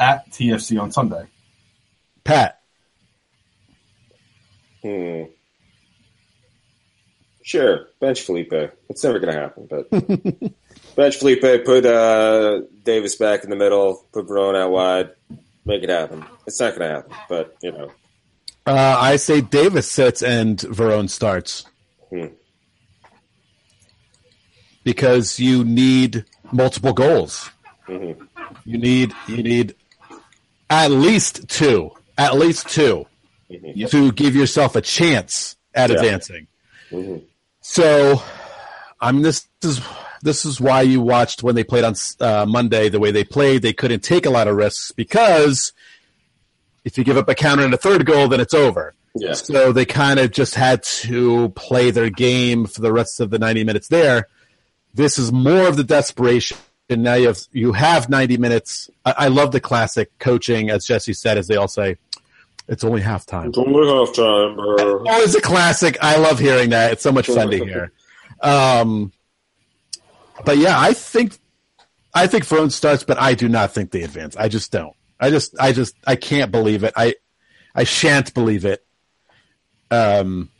[0.00, 1.26] at TFC on Sunday?
[2.24, 2.57] Pat.
[4.82, 5.24] Hmm.
[7.42, 8.52] Sure, bench Felipe.
[8.90, 9.90] It's never going to happen, but
[10.96, 11.64] bench Felipe.
[11.64, 14.04] Put uh, Davis back in the middle.
[14.12, 15.10] Put Veron out wide.
[15.64, 16.24] Make it happen.
[16.46, 17.90] It's not going to happen, but you know.
[18.66, 21.64] Uh, I say Davis sits and Veron starts.
[22.10, 22.26] Hmm.
[24.84, 27.50] Because you need multiple goals.
[27.86, 28.28] Mhm.
[28.64, 29.74] You need you need
[30.68, 33.06] at least two, at least 2
[33.48, 33.90] Yep.
[33.90, 35.96] to give yourself a chance at Yeah.
[35.96, 36.46] advancing.
[36.90, 37.22] Mhm.
[37.60, 38.22] So,
[39.00, 39.80] I'm this is
[40.22, 43.62] this is why you watched when they played on uh, Monday the way they played.
[43.62, 45.72] They couldn't take a lot of risks because
[46.84, 48.94] if you give up a counter and a third goal, then it's over.
[49.14, 49.34] Yeah.
[49.34, 53.38] So they kind of just had to play their game for the rest of the
[53.38, 54.26] 90 minutes there.
[54.94, 56.56] This is more of the desperation.
[56.90, 58.88] And now you have, you have 90 minutes.
[59.04, 61.96] I, I love the classic coaching, as Jesse said, as they all say,
[62.68, 63.48] it's only halftime.
[63.48, 65.04] It's only halftime, bro.
[65.08, 65.96] Oh, it's a classic.
[66.02, 66.92] I love hearing that.
[66.92, 67.92] It's so much fun to hear.
[68.42, 69.12] Um,
[70.44, 71.38] but yeah, I think
[72.14, 74.36] I think Veron starts, but I do not think they advance.
[74.36, 74.94] I just don't.
[75.18, 76.92] I just I just I can't believe it.
[76.94, 77.14] I
[77.74, 78.84] I shan't believe it.
[79.90, 80.50] Um,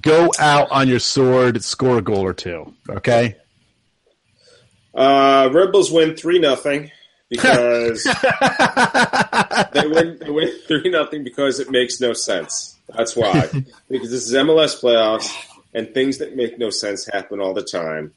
[0.00, 2.74] go out on your sword, score a goal or two.
[2.90, 3.36] Okay.
[4.92, 6.90] Uh, Red Bulls win three nothing
[7.28, 8.04] because
[9.72, 10.18] they win.
[10.20, 12.78] They win three nothing because it makes no sense.
[12.94, 13.48] That's why.
[13.88, 15.30] because this is MLS playoffs,
[15.74, 18.12] and things that make no sense happen all the time.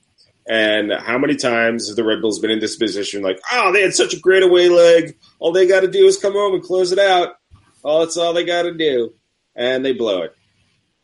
[0.47, 3.21] And how many times have the Red Bulls been in this position?
[3.21, 5.15] Like, oh, they had such a great away leg.
[5.37, 7.35] All they got to do is come home and close it out.
[7.83, 9.13] Oh, that's all they got to do,
[9.55, 10.35] and they blow it.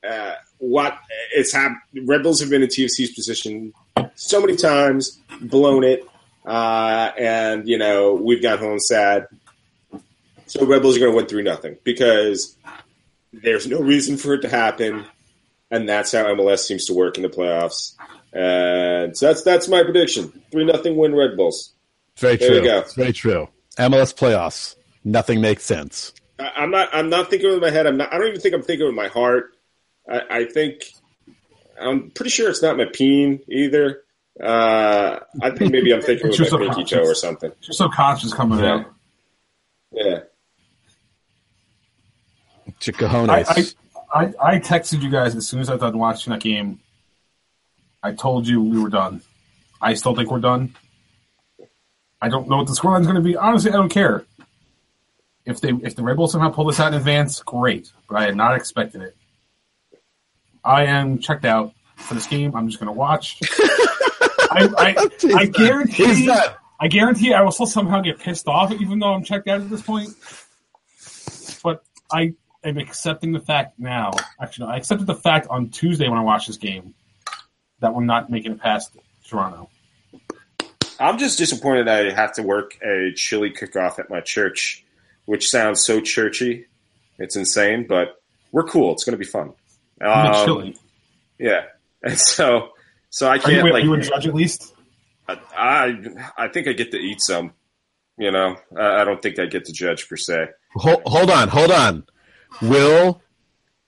[0.07, 0.97] Uh, what
[1.33, 1.79] it's happened?
[2.05, 3.73] Red Bulls have been in TFC's position
[4.15, 6.03] so many times, blown it,
[6.45, 9.27] uh, and you know we've gone home sad.
[10.47, 12.55] So Red Bulls are going to win three nothing because
[13.33, 15.05] there's no reason for it to happen,
[15.71, 17.93] and that's how MLS seems to work in the playoffs.
[18.31, 21.73] And so that's that's my prediction: three nothing win Red Bulls.
[22.17, 22.57] Very There true.
[22.57, 22.79] you go.
[22.79, 23.49] It's very true.
[23.77, 24.75] MLS playoffs.
[25.03, 26.13] Nothing makes sense.
[26.39, 27.87] I, I'm not I'm not thinking with my head.
[27.87, 28.13] I'm not.
[28.13, 29.55] I don't even think I'm thinking with my heart.
[30.09, 30.83] I, I think
[31.79, 34.01] I'm pretty sure it's not my peen either.
[34.41, 36.91] Uh, I think maybe I'm thinking with It's my your pinky subconscious.
[37.05, 37.51] toe or something.
[37.61, 38.73] Your subconscious coming Yeah.
[38.73, 38.85] out.
[39.91, 40.19] Yeah.
[42.79, 43.29] Chicajones.
[43.29, 43.45] I,
[44.13, 46.79] I, I, I texted you guys as soon as I done watching that game.
[48.03, 49.21] I told you we were done.
[49.81, 50.75] I still think we're done.
[52.21, 53.35] I don't know what the scoreline's going to be.
[53.35, 54.25] Honestly, I don't care.
[55.45, 57.91] If they if the Red Bulls somehow pull this out in advance, great.
[58.09, 59.15] But I had not expected it.
[60.63, 62.55] I am checked out for this game.
[62.55, 63.39] I'm just going to watch.
[64.55, 65.09] I, I,
[65.41, 66.05] I guarantee.
[66.05, 66.29] He's.
[66.79, 69.69] I guarantee I will still somehow get pissed off, even though I'm checked out at
[69.69, 70.09] this point.
[71.63, 74.11] But I am accepting the fact now.
[74.41, 76.93] Actually, no, I accepted the fact on Tuesday when I watched this game
[77.79, 78.95] that we're not making it past
[79.27, 79.69] Toronto.
[80.99, 84.83] I'm just disappointed I have to work a chili cook-off at my church,
[85.25, 86.65] which sounds so churchy.
[87.17, 88.91] It's insane, but we're cool.
[88.93, 89.53] It's going to be fun.
[90.01, 90.77] I'm Um, chilly.
[91.39, 91.65] Yeah,
[92.03, 92.69] and so
[93.15, 94.75] so I can't wait, are like you a judge at least?
[95.29, 95.97] I
[96.37, 97.53] I think I get to eat some.
[98.17, 100.47] You know, I, I don't think I get to judge per se.
[100.73, 102.03] Hold, hold on, hold on.
[102.61, 103.21] Will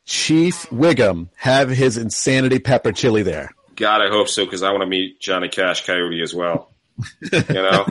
[0.05, 3.51] Chief Wiggum have his insanity pepper chili there?
[3.75, 6.71] God, I hope so because I want to meet Johnny Cash Coyote as well.
[7.29, 7.85] you know,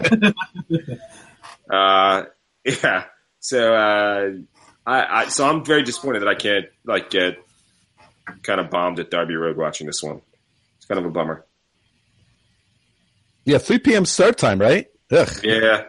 [1.71, 2.25] uh,
[2.65, 3.05] yeah.
[3.41, 4.31] So uh,
[4.87, 7.37] I, I so I'm very disappointed that I can't like get
[8.43, 10.23] kind of bombed at Derby Road watching this one.
[10.87, 11.45] It's kind of a bummer.
[13.45, 14.05] Yeah, 3 p.m.
[14.05, 14.87] start time, right?
[15.11, 15.85] Ugh, Yeah,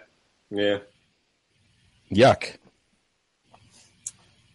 [0.49, 0.77] yeah.
[2.11, 2.55] yuck.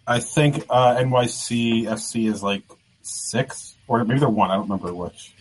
[0.04, 2.64] I think uh, NYC FC is like
[3.02, 4.50] six, or maybe they're one.
[4.50, 5.32] I don't remember which.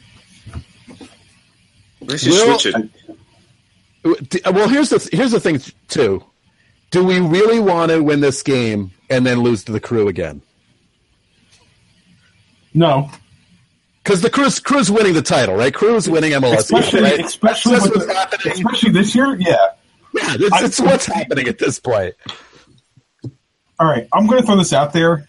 [2.02, 2.75] Let's just Will- switch
[4.35, 4.45] it.
[4.54, 6.23] Well, here's the here's the thing too.
[6.91, 10.41] Do we really want to win this game and then lose to the crew again?
[12.73, 13.10] No,
[14.04, 15.73] Because the crew's crew's winning the title, right?
[15.73, 17.19] Crew's winning MLS, especially right?
[17.19, 18.54] especially, That's with what's the- happening.
[18.54, 19.35] especially this year.
[19.39, 19.56] Yeah.
[20.13, 22.15] Yeah, it's, it's what's happening at this point.
[23.79, 25.27] All right, I'm going to throw this out there.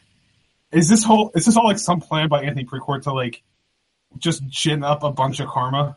[0.72, 3.42] Is this whole is this all like some plan by Anthony Precourt to like
[4.18, 5.96] just gin up a bunch of karma?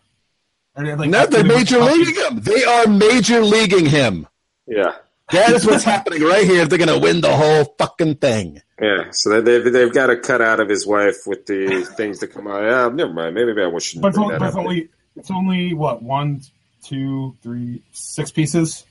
[0.76, 2.40] And like, No, they're the- major leaguing him.
[2.42, 4.28] They are major leaguing him.
[4.68, 4.96] Yeah,
[5.32, 6.66] That is what's happening right here.
[6.68, 8.62] They're going to win the whole fucking thing.
[8.80, 9.06] yeah.
[9.12, 12.28] So they- they've they've got to cut out of his wife with the things that
[12.28, 12.62] come out.
[12.64, 13.34] Yeah, never mind.
[13.36, 14.60] Maybe I shouldn't But it's bring only, that but it's up.
[14.62, 16.42] only it's only what one,
[16.84, 18.86] two, three, six pieces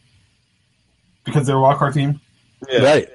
[1.25, 2.21] because they're a wild card team.
[2.69, 2.83] Yeah.
[2.83, 3.09] Right.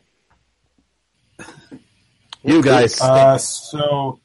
[2.44, 3.02] You guys.
[3.02, 4.20] Uh, so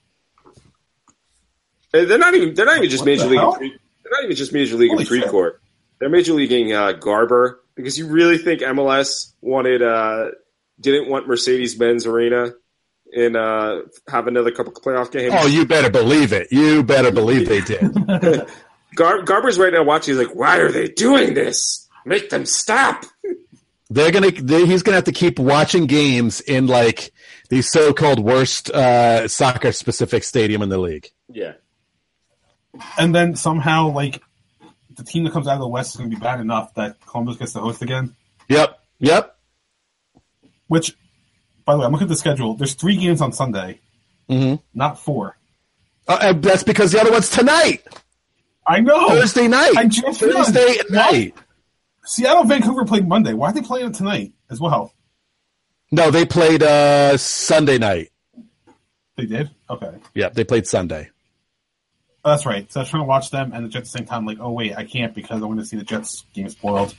[1.92, 2.54] They're not even.
[2.54, 3.38] They're not even just What major the league.
[3.40, 3.54] hell?
[3.56, 5.52] Pre, they're not even just major league Holy in Precourt.
[5.98, 10.30] They're major leaguing uh, Garber because you really think MLS wanted uh,
[10.80, 12.52] didn't want Mercedes Benz Arena
[13.14, 15.32] and uh, have another couple playoff games.
[15.36, 16.48] oh, you better believe it.
[16.50, 17.92] You better believe they did.
[18.96, 20.16] Gar- Garber's right now watching.
[20.16, 21.88] He's like, why are they doing this?
[22.04, 23.04] Make them stop.
[23.90, 24.30] They're gonna.
[24.30, 27.12] They, he's gonna have to keep watching games in like
[27.50, 31.10] the so-called worst uh, soccer-specific stadium in the league.
[31.28, 31.52] Yeah.
[32.98, 34.20] and then somehow like
[34.96, 36.96] the team that comes out of the West is going to be bad enough that
[37.06, 38.14] Columbus gets to host again.
[38.48, 38.78] Yep.
[38.98, 39.36] Yep.
[40.68, 40.96] Which,
[41.64, 42.54] by the way, I'm looking at the schedule.
[42.54, 43.80] There's three games on Sunday,
[44.28, 45.36] hmm not four.
[46.06, 47.82] Uh, and that's because the other one's tonight,
[48.66, 49.08] I know.
[49.08, 51.34] Thursday night, I just Thursday night.
[52.04, 53.32] Seattle, Vancouver played Monday.
[53.32, 54.92] Why are they playing it tonight as well?
[55.90, 58.10] No, they played uh, Sunday night.
[59.16, 59.50] They did.
[59.70, 61.10] Okay, Yep, they played Sunday.
[62.24, 62.70] Oh, that's right.
[62.72, 64.24] So I was trying to watch them and the Jets at the same time.
[64.26, 66.94] Like, oh wait, I can't because I want to see the Jets game spoiled.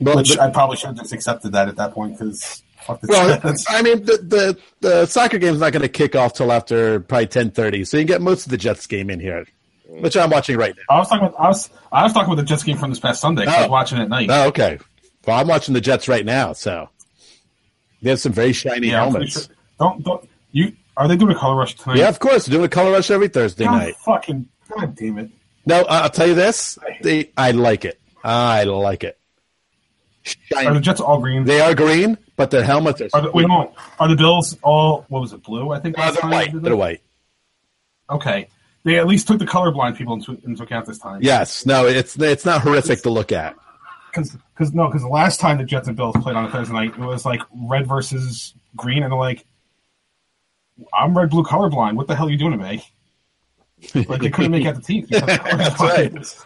[0.00, 3.00] Well, Which the- I probably should have just accepted that at that point because fuck
[3.00, 3.64] the well, Jets.
[3.68, 7.26] I mean, the, the the soccer game's not going to kick off till after probably
[7.26, 9.46] ten thirty, so you can get most of the Jets game in here,
[9.88, 10.96] which I'm watching right now.
[10.96, 13.00] I was talking about I was I was talking about the Jets game from this
[13.00, 13.44] past Sunday.
[13.46, 13.70] 'cause I was Oh.
[13.72, 14.28] watching it at night.
[14.30, 14.78] Oh, okay.
[15.26, 16.88] Well, I'm watching the Jets right now, so
[18.02, 19.32] they have some very shiny Yeah, helmets.
[19.46, 20.72] sure- Don't don't you?
[20.96, 21.98] Are they doing a color rush tonight?
[21.98, 22.46] Yeah, of course.
[22.46, 23.96] They're doing a color rush every Thursday God night.
[23.96, 25.30] fucking god damn it!
[25.66, 26.78] No, uh, I'll tell you this.
[27.02, 28.00] They, I like it.
[28.22, 29.18] I like it.
[30.54, 30.80] Are the Shiny.
[30.80, 31.44] Jets all green?
[31.44, 33.08] They are green, but their helmets are.
[33.12, 33.74] Are the, wait, hold on.
[33.98, 35.42] Are the Bills all what was it?
[35.42, 35.70] Blue?
[35.72, 35.98] I think.
[35.98, 36.52] Last they're time white.
[36.52, 36.76] they They're it?
[36.76, 37.00] white.
[38.08, 38.48] Okay,
[38.84, 41.20] they at least took the colorblind people into, into account this time.
[41.22, 41.66] Yes.
[41.66, 43.56] No, it's it's not horrific to look at.
[44.14, 44.36] because
[44.72, 46.98] no, because the last time the Jets and Bills played on a Thursday night, it
[46.98, 49.44] was like red versus green, and they're like,
[50.92, 51.94] I'm red blue colorblind.
[51.94, 52.82] What the hell are you doing to me?
[54.08, 55.08] Like they couldn't make out the teeth.
[55.10, 56.44] That's colorblind.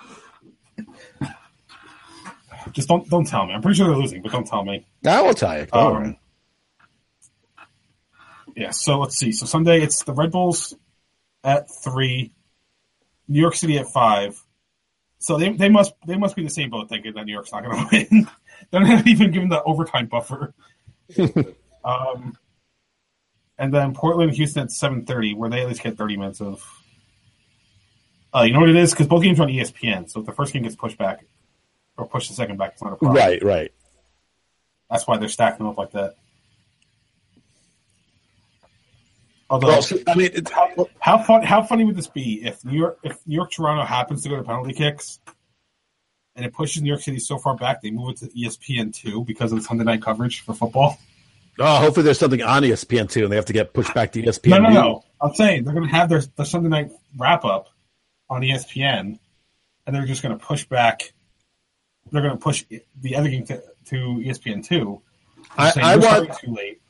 [2.73, 3.55] Just don't don't tell me.
[3.55, 4.87] I'm pretty sure they're losing, but don't tell me.
[5.07, 5.67] I will tell you.
[5.67, 6.21] Don't Um, worry.
[8.57, 8.71] Yeah.
[8.71, 9.33] So let's see.
[9.33, 10.75] So Sunday it's the Red Bulls
[11.45, 12.33] at three,
[13.29, 14.39] New York City at five.
[15.19, 17.53] So they they must they must be in the same boat thinking that New York's
[17.53, 18.29] not going to win.
[18.71, 20.53] They're not even given the overtime buffer.
[21.85, 22.37] um,
[23.59, 26.65] and then Portland, Houston at seven thirty, where they at least get thirty minutes of.
[28.35, 28.93] Uh, you know what it is?
[28.93, 31.25] Because both games are on ESPN, so if the first game gets pushed back
[31.97, 33.17] or pushed the second back, it's not a problem.
[33.17, 33.43] Right.
[33.43, 33.73] Right.
[34.91, 36.15] That's why they're stacking them up like that.
[39.51, 42.99] Although, Well, I mean, how, how fun how funny would this be if New York
[43.03, 45.21] if New York Toronto happens to go to penalty kicks
[46.37, 49.25] and it pushes New York City so far back they move it to ESPN two
[49.25, 50.99] because of the Sunday night coverage for football?
[51.59, 54.23] Oh, hopefully there's something on ESPN too, and they have to get pushed back to
[54.23, 54.51] ESPN.
[54.51, 55.05] No, no, no.
[55.21, 57.69] I'm saying they're going to have their, their Sunday night wrap up
[58.31, 59.19] on ESPN,
[59.87, 61.13] and they're just going to push back.
[62.11, 62.65] They're going to push
[63.01, 65.03] the other game to, to ESPN two.
[65.57, 66.81] I- I want- too late.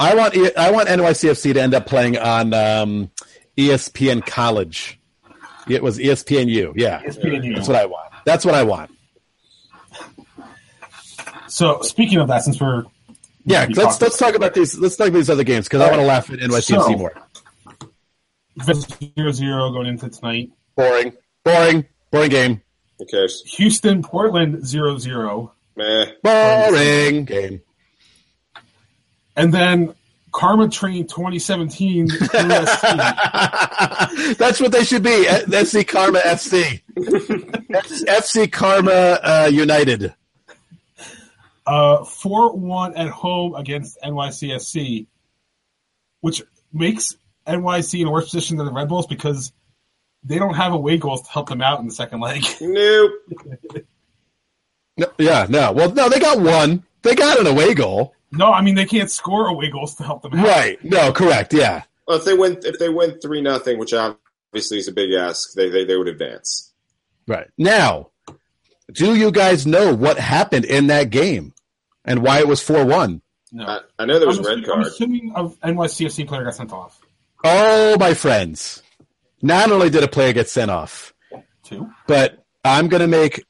[0.00, 3.10] I want I want NYCFC to end up playing on um,
[3.56, 5.00] ESPN College.
[5.68, 6.74] It was ESPNU.
[6.76, 8.12] Yeah, ESPN that's what I want.
[8.24, 8.92] That's what I want.
[11.48, 12.84] So speaking of that, since we're
[13.48, 14.78] Yeah, let's talked- let's talk about these.
[14.78, 17.12] Let's talk about these other games because I want to laugh at NYCFC So- more.
[19.16, 20.50] zero zero going into tonight.
[20.76, 21.12] Boring,
[21.44, 22.62] boring, boring game.
[22.98, 23.42] Who cares?
[23.56, 26.06] Houston Portland zero zero, Meh.
[26.22, 27.60] Boring game.
[29.36, 29.94] and then
[30.32, 32.08] Karma Train 2017
[34.38, 35.24] That's what they should be.
[35.26, 36.82] FC Karma FC.
[36.96, 38.90] FC Karma
[39.22, 40.12] uh, United.
[41.68, 45.06] Uh, 4-1 at home against NYCFC,
[46.20, 46.42] which
[46.72, 47.16] makes
[47.46, 49.52] NYC in a worse position than the Red Bulls because
[50.24, 52.44] they don't have away goals to help them out in the second leg.
[52.60, 53.12] Nope.
[54.96, 55.70] No, yeah, no.
[55.70, 56.82] Well, no, they got one.
[57.02, 58.14] They got an away goal.
[58.32, 60.44] No, I mean they can't score away goals to help them out.
[60.44, 60.84] Right.
[60.84, 61.54] No, correct.
[61.54, 61.84] Yeah.
[62.08, 65.52] Well, if they win, if they win three nothing, which obviously is a big ask,
[65.52, 66.72] they they, they would advance.
[67.28, 67.46] Right.
[67.56, 68.10] Now,
[68.92, 71.54] do you guys know what happened in that game
[72.08, 73.22] and why it was 4 1?
[73.52, 73.64] No.
[73.64, 74.86] I, I know there was I'm, a red assuming, I'm card.
[74.86, 77.00] assuming a NYCFC player got sent off.
[77.44, 78.82] Oh, my friends.
[79.40, 81.14] Not only did a player get sent off,
[81.62, 81.88] Two.
[82.08, 83.44] but I'm going to make.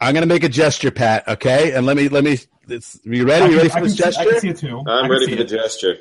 [0.00, 1.26] I'm gonna make a gesture, Pat.
[1.26, 2.38] Okay, and let me let me.
[2.68, 3.46] It's, are you ready?
[3.46, 4.30] I you ready for I this can see, I gesture?
[4.30, 4.82] can see it too.
[4.86, 5.48] I I'm can ready for the it.
[5.48, 5.96] gesture.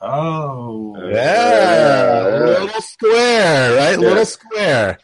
[0.00, 0.94] Oh.
[1.10, 3.96] Yeah, a little square, right?
[3.96, 4.08] A Yeah.
[4.08, 4.98] little square.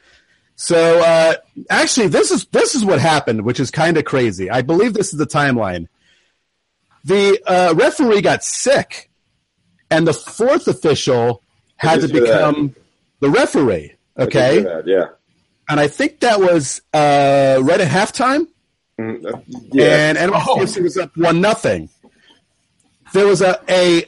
[0.61, 1.35] So uh,
[1.71, 4.51] actually, this is this is what happened, which is kind of crazy.
[4.51, 5.87] I believe this is the timeline.
[7.05, 9.09] The uh, referee got sick,
[9.89, 11.45] and the fourth official
[11.77, 12.23] had to did that.
[12.25, 12.75] become
[13.21, 13.95] the referee.
[14.19, 15.05] Okay, that, Yeah.
[15.69, 18.49] and I think that was uh, right at halftime.
[18.99, 20.11] Mm, yeah.
[20.11, 20.57] and Oh.
[20.59, 21.89] NYCFC was up one nothing.
[23.13, 24.05] There was a, a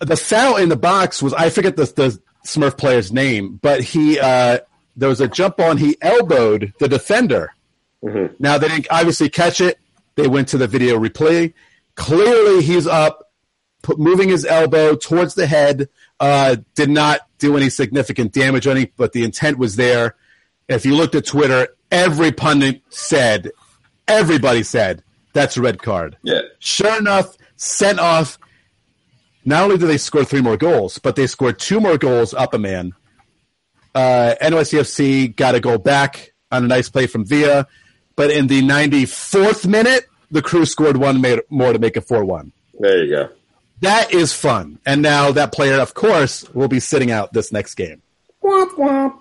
[0.00, 4.18] the foul in the box was I forget the the Smurf player's name, but he
[4.18, 4.58] uh,
[5.00, 5.78] there was a jump on.
[5.78, 7.52] he elbowed the defender.
[8.04, 8.34] Mhm.
[8.38, 9.78] Now they didn't obviously catch it.
[10.14, 11.52] They went to the video replay.
[11.96, 13.30] Clearly, he's up,
[13.82, 15.88] put, moving his elbow towards the head.
[16.18, 20.14] Uh, did not do any significant damage on it, but the intent was there.
[20.68, 23.50] If you looked at Twitter, every pundit said,
[24.06, 26.16] everybody said that's a red card.
[26.22, 26.40] yeah.
[26.58, 28.38] Sure enough, sent off.
[29.44, 32.52] Not only did they score three more goals, but they scored two more goals up
[32.54, 32.92] a man.
[33.94, 37.66] Uh, NYCFC got a goal back on a nice play from Villa,
[38.16, 42.52] but in the 94th minute, the crew scored one more to make it 4 1.
[42.78, 43.28] There you go.
[43.80, 44.78] That is fun.
[44.84, 48.02] And now that player, of course, will be sitting out this next game.
[48.42, 49.18] Womp womp.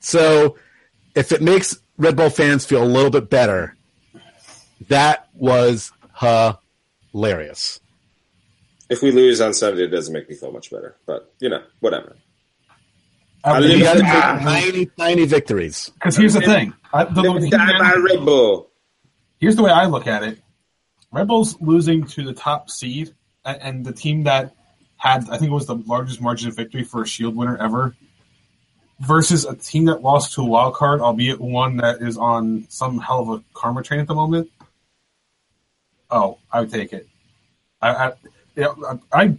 [0.00, 0.56] So
[1.14, 3.76] if it makes Red Bull fans feel a little bit better,
[4.88, 5.92] that was
[7.12, 7.80] hilarious.
[8.88, 10.96] If we lose on Sunday, it doesn't make me feel much better.
[11.06, 12.16] But you know, whatever.
[13.46, 14.10] I live You got to take
[14.44, 15.90] tiny, tiny victories.
[15.94, 16.74] Because here's the thing.
[16.92, 18.70] I, the, the- Die by Red Bull.
[19.38, 20.40] here's the way I look at it.
[21.12, 24.54] Red Bull's losing to the top seed a- and the team that
[24.96, 27.94] had, I think it was the largest margin of victory for a Shield winner ever,
[29.00, 32.98] versus a team that lost to a wild card, albeit one that is on some
[32.98, 34.50] hell of a karma train at the moment.
[36.10, 37.06] Oh, I would take it.
[37.80, 38.12] I, I,
[38.56, 38.74] yeah,
[39.12, 39.36] I,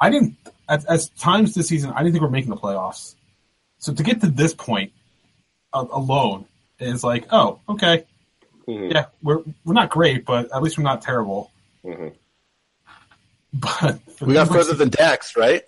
[0.00, 0.36] I didn't.
[0.68, 3.14] At, at times this season, I didn't think we are making the playoffs.
[3.78, 4.92] So to get to this point
[5.72, 6.46] a- alone
[6.80, 8.04] is like, oh, okay,
[8.66, 8.92] Mhm.
[8.92, 11.50] yeah, we're we're not great, but at least we're not terrible.
[11.84, 12.14] Mhm.
[13.52, 15.62] But We got further than Dax, right?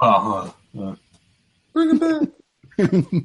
[0.00, 0.94] Uh huh.
[1.72, 2.28] Bring it back.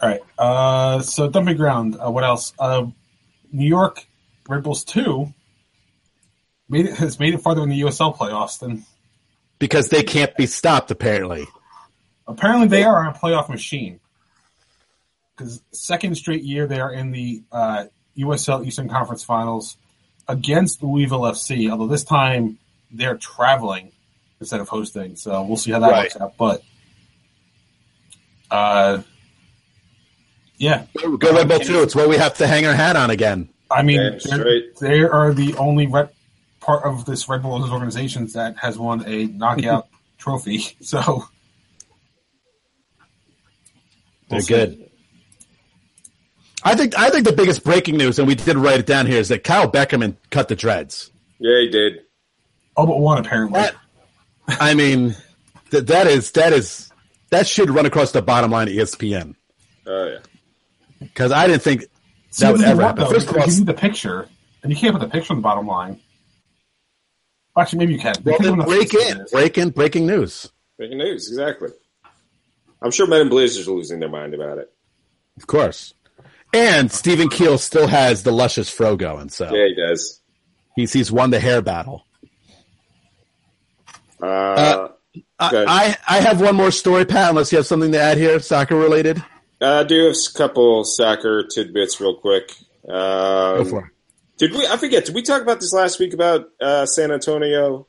[0.00, 0.20] All right.
[0.38, 1.96] Uh, so dumping ground.
[1.96, 2.52] Uh, what else?
[2.58, 2.86] Uh,
[3.52, 4.06] New York
[4.48, 5.32] Red Bulls two
[6.68, 8.84] made it has made it farther in the USL playoffs than
[9.62, 11.46] Because they can't be stopped, apparently.
[12.26, 14.00] apparently they are a playoff machine.
[15.36, 17.84] Because second straight year they are in the uh,
[18.18, 19.76] USL Eastern Conference Finals
[20.26, 21.70] against Louisville FC.
[21.70, 22.58] Although this time
[22.90, 23.92] they're traveling
[24.40, 26.02] instead of hosting, so we'll see how that Right.
[26.06, 26.36] works out.
[26.36, 26.62] But
[28.50, 29.02] uh,
[30.56, 30.86] yeah,
[31.18, 31.82] Go Red Bull 2.
[31.82, 33.48] It's what we have to hang our hat on again.
[33.70, 36.08] I mean, they're- they are the only red,
[36.62, 39.88] part of this Red Bulls organization that has won a knockout
[40.18, 40.58] trophy.
[40.80, 41.24] So
[44.28, 44.90] They're we'll good.
[46.64, 49.18] I think I think the biggest breaking news, and we did write it down here,
[49.18, 51.10] is that Kyle Beckerman cut the dreads.
[51.38, 52.02] Yeah, he did.
[52.76, 53.60] All but one apparently.
[53.60, 53.74] That,
[54.48, 55.16] I mean,
[55.72, 56.90] th- that is that is
[57.30, 59.34] that should run across the bottom line of ESPN
[59.86, 60.18] Oh yeah.
[61.00, 61.82] because I didn't think
[62.30, 63.04] See, that would ever what, happen.
[63.04, 64.28] though, First of all, because you need the picture,
[64.62, 65.98] and you can't put the picture on the bottom line.
[67.58, 68.14] Actually, maybe you can.
[68.24, 70.50] well, then break in, break in, breaking news.
[70.78, 71.68] Breaking news, exactly.
[72.80, 74.72] I'm sure Men in Blazers are losing their mind about it.
[75.36, 75.94] Of course.
[76.54, 80.20] And Stephen Keel still has the luscious fro going, so Yeah, he does.
[80.76, 82.06] he's he's won the hair battle.
[84.20, 84.88] Uh,
[85.50, 85.66] Good.
[85.68, 87.30] I, I I have one more story, Pat.
[87.30, 89.18] Unless you have something to add here, soccer related.
[89.60, 92.52] uh, I do have a couple soccer tidbits real quick.
[92.88, 92.94] Um,
[93.58, 93.91] Go for it.
[94.42, 94.66] Did we?
[94.66, 95.04] I forget.
[95.04, 97.86] Did we talk about this last week about uh, San Antonio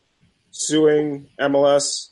[0.52, 2.10] suing MLS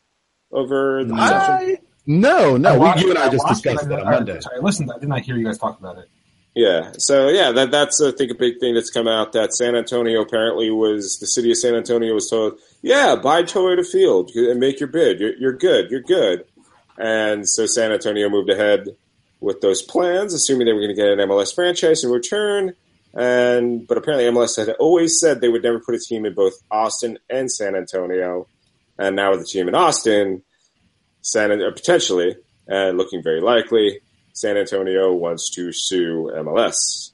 [0.51, 1.77] over the possession?
[1.77, 1.77] I,
[2.07, 2.81] no, no.
[2.81, 4.39] I We, you and I just discussed that on Monday.
[4.39, 6.09] Sorry, listen, I did not hear you guys talk about it.
[6.55, 6.93] Yeah.
[6.97, 10.21] So yeah, that that's I think a big thing that's come out that San Antonio
[10.21, 14.79] apparently was the city of San Antonio was told, yeah, buy Toyota Field and make
[14.79, 15.19] your bid.
[15.19, 15.91] You're, you're good.
[15.91, 16.45] You're good.
[16.97, 18.87] And so San Antonio moved ahead
[19.39, 22.73] with those plans, assuming they were going to get an MLS franchise in return.
[23.13, 26.53] And but apparently MLS had always said they would never put a team in both
[26.69, 28.47] Austin and San Antonio.
[28.97, 30.43] And now with the team in Austin,
[31.21, 32.35] San or potentially,
[32.67, 33.99] and looking very likely,
[34.33, 37.11] San Antonio wants to sue MLS,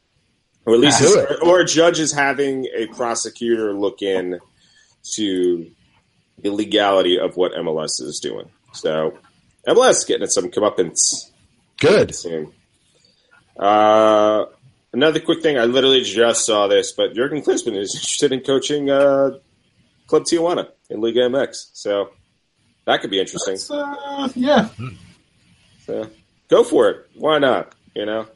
[0.65, 4.39] or at least, Do or, or a judge is having a prosecutor look in
[5.15, 5.71] to
[6.39, 8.49] the legality of what MLS is doing.
[8.73, 9.17] So
[9.67, 11.31] MLS getting some comeuppance
[11.79, 12.13] Good.
[12.13, 12.53] soon.
[13.57, 14.45] Uh,
[14.97, 18.89] another quick thing, I literally just saw this, but Jurgen Klinsmann is interested in coaching
[18.89, 19.37] uh,
[20.07, 22.09] Club Tijuana in Liga MX, so
[22.85, 23.57] that could be interesting.
[23.69, 24.69] Uh, yeah,
[25.85, 26.09] So,
[26.49, 27.09] go for it.
[27.15, 27.73] Why not?
[27.95, 28.27] You know,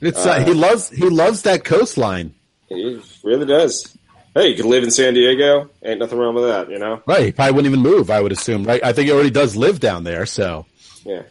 [0.00, 2.34] It's uh, he loves he loves that coastline.
[2.68, 3.96] he really does.
[4.34, 5.70] Hey, you could live in San Diego.
[5.82, 6.68] Ain't nothing wrong with that.
[6.70, 7.02] You know.
[7.06, 8.10] Right, he probably wouldn't even move.
[8.10, 8.64] I would assume.
[8.64, 10.26] Right, I think he already does live down there.
[10.26, 10.66] So
[11.04, 11.22] Yeah.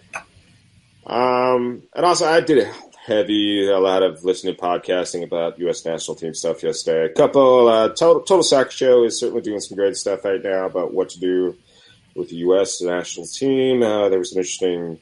[1.05, 2.73] Um, and also I did a
[3.05, 5.85] heavy, a lot of listening to podcasting about U.S.
[5.85, 7.05] national team stuff yesterday.
[7.05, 10.65] A couple, uh, Total, Total Soccer Show is certainly doing some great stuff right now
[10.65, 11.55] about what to do
[12.15, 12.81] with the U.S.
[12.81, 13.83] national team.
[13.83, 14.99] Uh, there was an interesting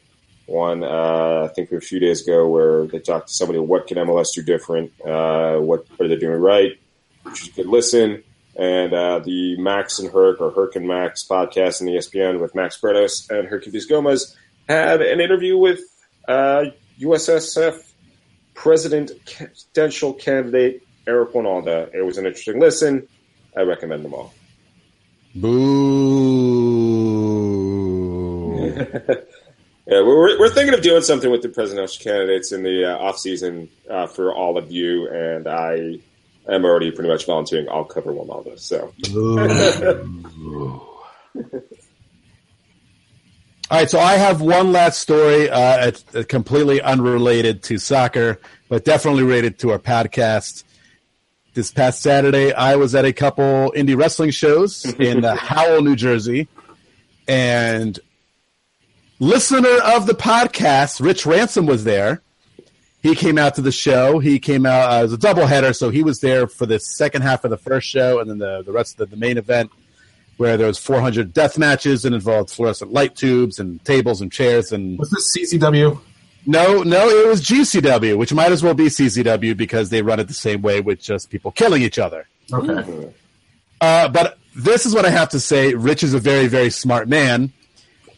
[0.47, 3.97] one, uh, I think a few days ago where they talked to somebody, what can
[3.97, 4.91] MLS do different?
[4.99, 6.78] Uh, what are they doing right?
[7.24, 8.22] Which a good listen.
[8.58, 12.78] And uh, the Max and Herc, or Herc and Max podcast in ESPN with Max
[12.80, 14.36] Bretos and Herculez Gomez
[14.68, 15.80] had an interview with
[16.28, 16.66] uh,
[16.99, 17.93] USSF
[18.54, 21.93] presidential candidate Eric Wynalda.
[21.93, 23.08] It was an interesting listen.
[23.56, 24.34] I recommend them all.
[25.36, 26.54] boo.
[29.86, 33.18] Yeah, we're, we're thinking of doing something with the presidential candidates in the uh, off
[33.18, 35.99] season uh, for all of you, and I
[36.47, 37.68] am already pretty much volunteering.
[37.70, 38.58] I'll cover Winalda.
[38.58, 38.93] So
[43.74, 45.49] All right, so I have one last story.
[45.49, 50.63] Uh, it's uh, completely unrelated to soccer, but definitely related to our podcast.
[51.55, 55.95] This past Saturday, I was at a couple indie wrestling shows in uh, Howell, New
[55.95, 56.49] Jersey,
[57.28, 57.99] and
[59.19, 62.21] listener of the podcast, Rich Ransom, was there.
[63.01, 64.19] He came out to the show.
[64.19, 67.43] He came out uh, as a doubleheader, so he was there for the second half
[67.43, 69.71] of the first show, and then the, the rest of the, the main event
[70.38, 74.72] where there was 400 death matches and involved fluorescent light tubes and tables and chairs
[74.72, 76.00] and Was this CCW?
[76.46, 80.28] no no it was gcw which might as well be ccw because they run it
[80.28, 83.14] the same way with just people killing each other Okay.
[83.80, 87.08] uh, but this is what i have to say rich is a very very smart
[87.08, 87.54] man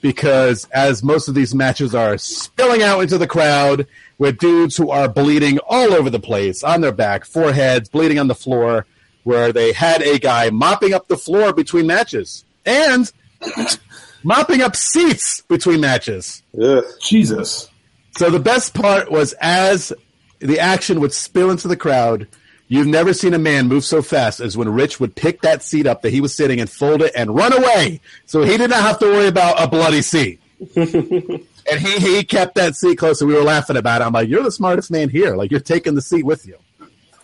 [0.01, 3.85] because as most of these matches are spilling out into the crowd
[4.17, 8.27] with dudes who are bleeding all over the place on their back foreheads bleeding on
[8.27, 8.87] the floor
[9.25, 13.11] where they had a guy mopping up the floor between matches and
[14.23, 16.83] mopping up seats between matches Ugh.
[17.01, 17.69] Jesus.
[18.17, 19.91] so the best part was as
[20.39, 22.27] the action would spill into the crowd,
[22.67, 25.87] you've never seen a man move so fast as when Rich would pick that seat
[25.87, 28.01] up that he was sitting and fold it and run away.
[28.25, 30.39] So he did not have to worry about a bloody seat.
[30.75, 34.05] and he, he kept that seat close and we were laughing about it.
[34.05, 35.35] I'm like, you're the smartest man here.
[35.35, 36.57] Like you're taking the seat with you.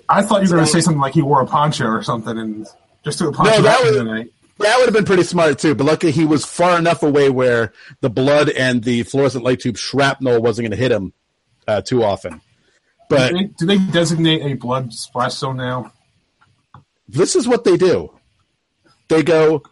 [0.10, 2.38] I thought you were going to say something like he wore a poncho or something
[2.38, 2.68] and
[3.04, 4.32] just do a poncho No, that was- tonight.
[4.60, 7.74] That would have been pretty smart too, but luckily he was far enough away where
[8.02, 11.14] the blood and the fluorescent light tube shrapnel wasn't going to hit him
[11.68, 12.42] uh, too often.
[13.10, 15.92] But Do they, do they designate a blood splash zone now?
[17.10, 18.14] this is what they do.
[19.10, 19.64] They go,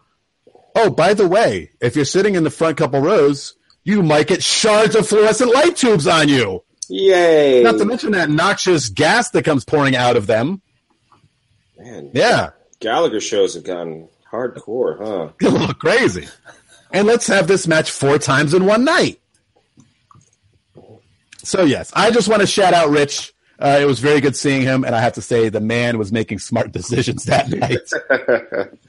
[0.76, 3.54] oh, by the way, if you're sitting in the front couple rows,
[3.84, 6.64] you might get shards of fluorescent light tubes on you.
[6.90, 7.62] Yay!
[7.64, 10.62] Not to mention that noxious gas that comes pouring out of them.
[11.78, 15.30] Man, Yeah, Gallagher shows have gotten hardcore, huh?
[15.48, 16.28] a little crazy.
[16.92, 19.20] And let's have this match four times in one night.
[21.38, 23.34] So, yes, I just want to shout out Rich.
[23.60, 26.12] Uh, it was very good seeing him, and I have to say the man was
[26.12, 28.70] making smart decisions that night.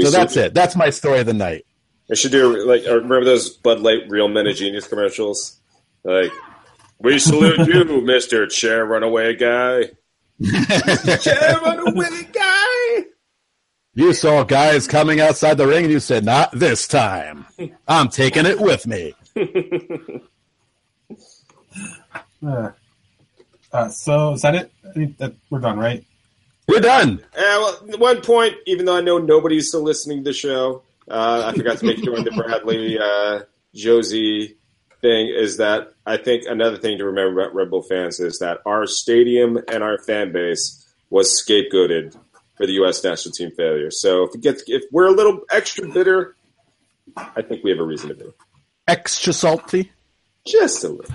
[0.00, 0.52] So that's it.
[0.52, 1.64] That's my story of the night.
[2.10, 5.60] I should do like uh, remember those Bud Light Real Men of Genius commercials?
[6.04, 6.32] Like,
[6.98, 9.90] we salute you, Mister Chair Runaway Guy.
[11.20, 13.04] Chair Runaway Guy.
[13.94, 17.46] You saw guys coming outside the ring and you said, Not this time.
[17.88, 19.14] I'm taking it with me.
[22.40, 22.70] Uh,
[23.72, 24.70] uh, so is that it?
[24.88, 26.04] I think that we're done, right?
[26.68, 27.20] We're done.
[27.36, 27.40] Uh,
[27.82, 31.56] well, one point, even though I know nobody's still listening to the show, uh, I
[31.56, 33.40] forgot to make sure the Bradley uh,
[33.74, 34.56] Jozy
[35.00, 38.58] thing is that I think another thing to remember about Red Bull fans is that
[38.66, 42.16] our stadium and our fan base was scapegoated
[42.56, 43.02] for the U.S.
[43.04, 43.90] national team failure.
[43.90, 46.34] So if it gets if we're a little extra bitter,
[47.16, 48.24] I think we have a reason to be
[48.86, 49.92] Extra salty.
[50.46, 51.14] just a little.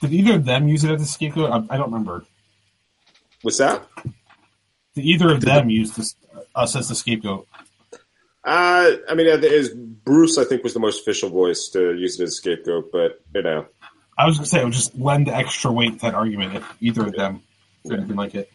[0.00, 1.50] Did either of them use it as a scapegoat?
[1.50, 2.24] I, I don't remember.
[3.42, 3.86] What's that?
[4.94, 6.14] Did either of them use this,
[6.54, 7.46] us as the scapegoat?
[8.48, 10.38] Uh, I mean, it is Bruce.
[10.38, 13.42] I think was the most official voice to use it as a scapegoat, but you
[13.42, 13.66] know.
[14.16, 16.76] I was going to say it would just lend extra weight to that argument if
[16.80, 17.42] either of them
[17.84, 18.50] did anything like it.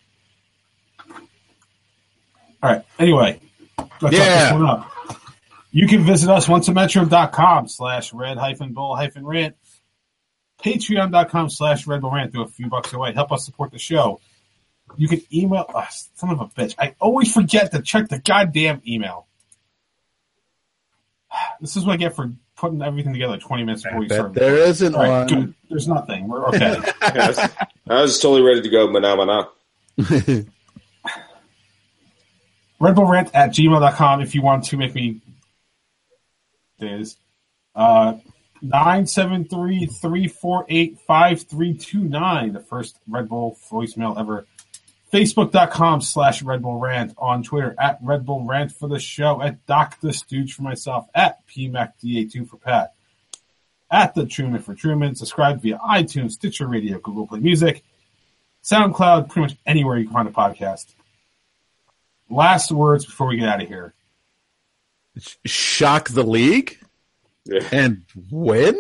[2.62, 2.82] All right.
[2.98, 3.40] Anyway,
[4.02, 4.28] let's Yeah.
[4.28, 4.90] wrap this one up.
[5.72, 9.56] You can visit us onceametro.com slash red hyphen bull hyphen rant.
[10.64, 12.32] Patreon.com slash red bull rant.
[12.34, 13.14] Do a few bucks away.
[13.14, 14.22] Help us support the show.
[14.98, 16.10] You can email us.
[16.16, 16.76] Son of a bitch.
[16.80, 19.28] I always forget to check the goddamn email.
[21.64, 24.34] This is what I get for putting everything together 20 minutes before we start.
[24.34, 25.28] there isn't All right, one.
[25.28, 25.54] good.
[25.70, 26.28] There's nothing.
[26.28, 26.76] We're okay.
[27.02, 27.40] I was,
[27.88, 29.48] I was totally ready to go, mana mana.
[32.82, 35.22] Red Bull Rant at gmail.com if you want to make me.
[36.80, 37.16] There's
[37.74, 38.16] uh,
[38.62, 44.46] 973 348 5329, the first Red Bull voicemail ever.
[45.14, 47.14] Facebook.com slash Red Bull Rant.
[47.20, 49.42] On Twitter at Red Bull Rant for the show.
[49.42, 51.08] At Doc the Stooge for myself.
[51.14, 52.96] At PMACDA2 for Pat.
[53.92, 55.14] At The Truman for Truman.
[55.14, 57.84] Subscribe via iTunes, Stitcher Radio, Google Play Music,
[58.64, 60.88] SoundCloud, pretty much anywhere you can find a podcast.
[62.28, 63.94] Last words before we get out of here.
[65.46, 66.80] Shock the league
[67.46, 68.76] Yeah, and win?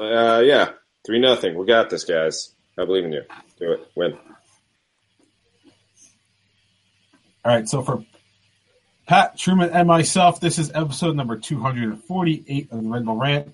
[0.00, 0.70] uh, yeah.
[1.06, 1.56] Three nothing.
[1.56, 2.52] We got this, guys.
[2.76, 3.22] I believe in you.
[3.60, 3.86] Do it.
[3.94, 4.18] Win.
[7.44, 8.04] All right, so for
[9.06, 13.52] Pat Truman and myself, this is episode number 248 of the Red Bull Rant.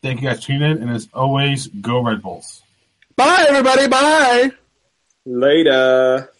[0.00, 2.62] Thank you guys for tuning in, and as always, go Red Bulls.
[3.14, 3.88] Bye, everybody.
[3.88, 4.52] Bye.
[5.26, 6.31] Later.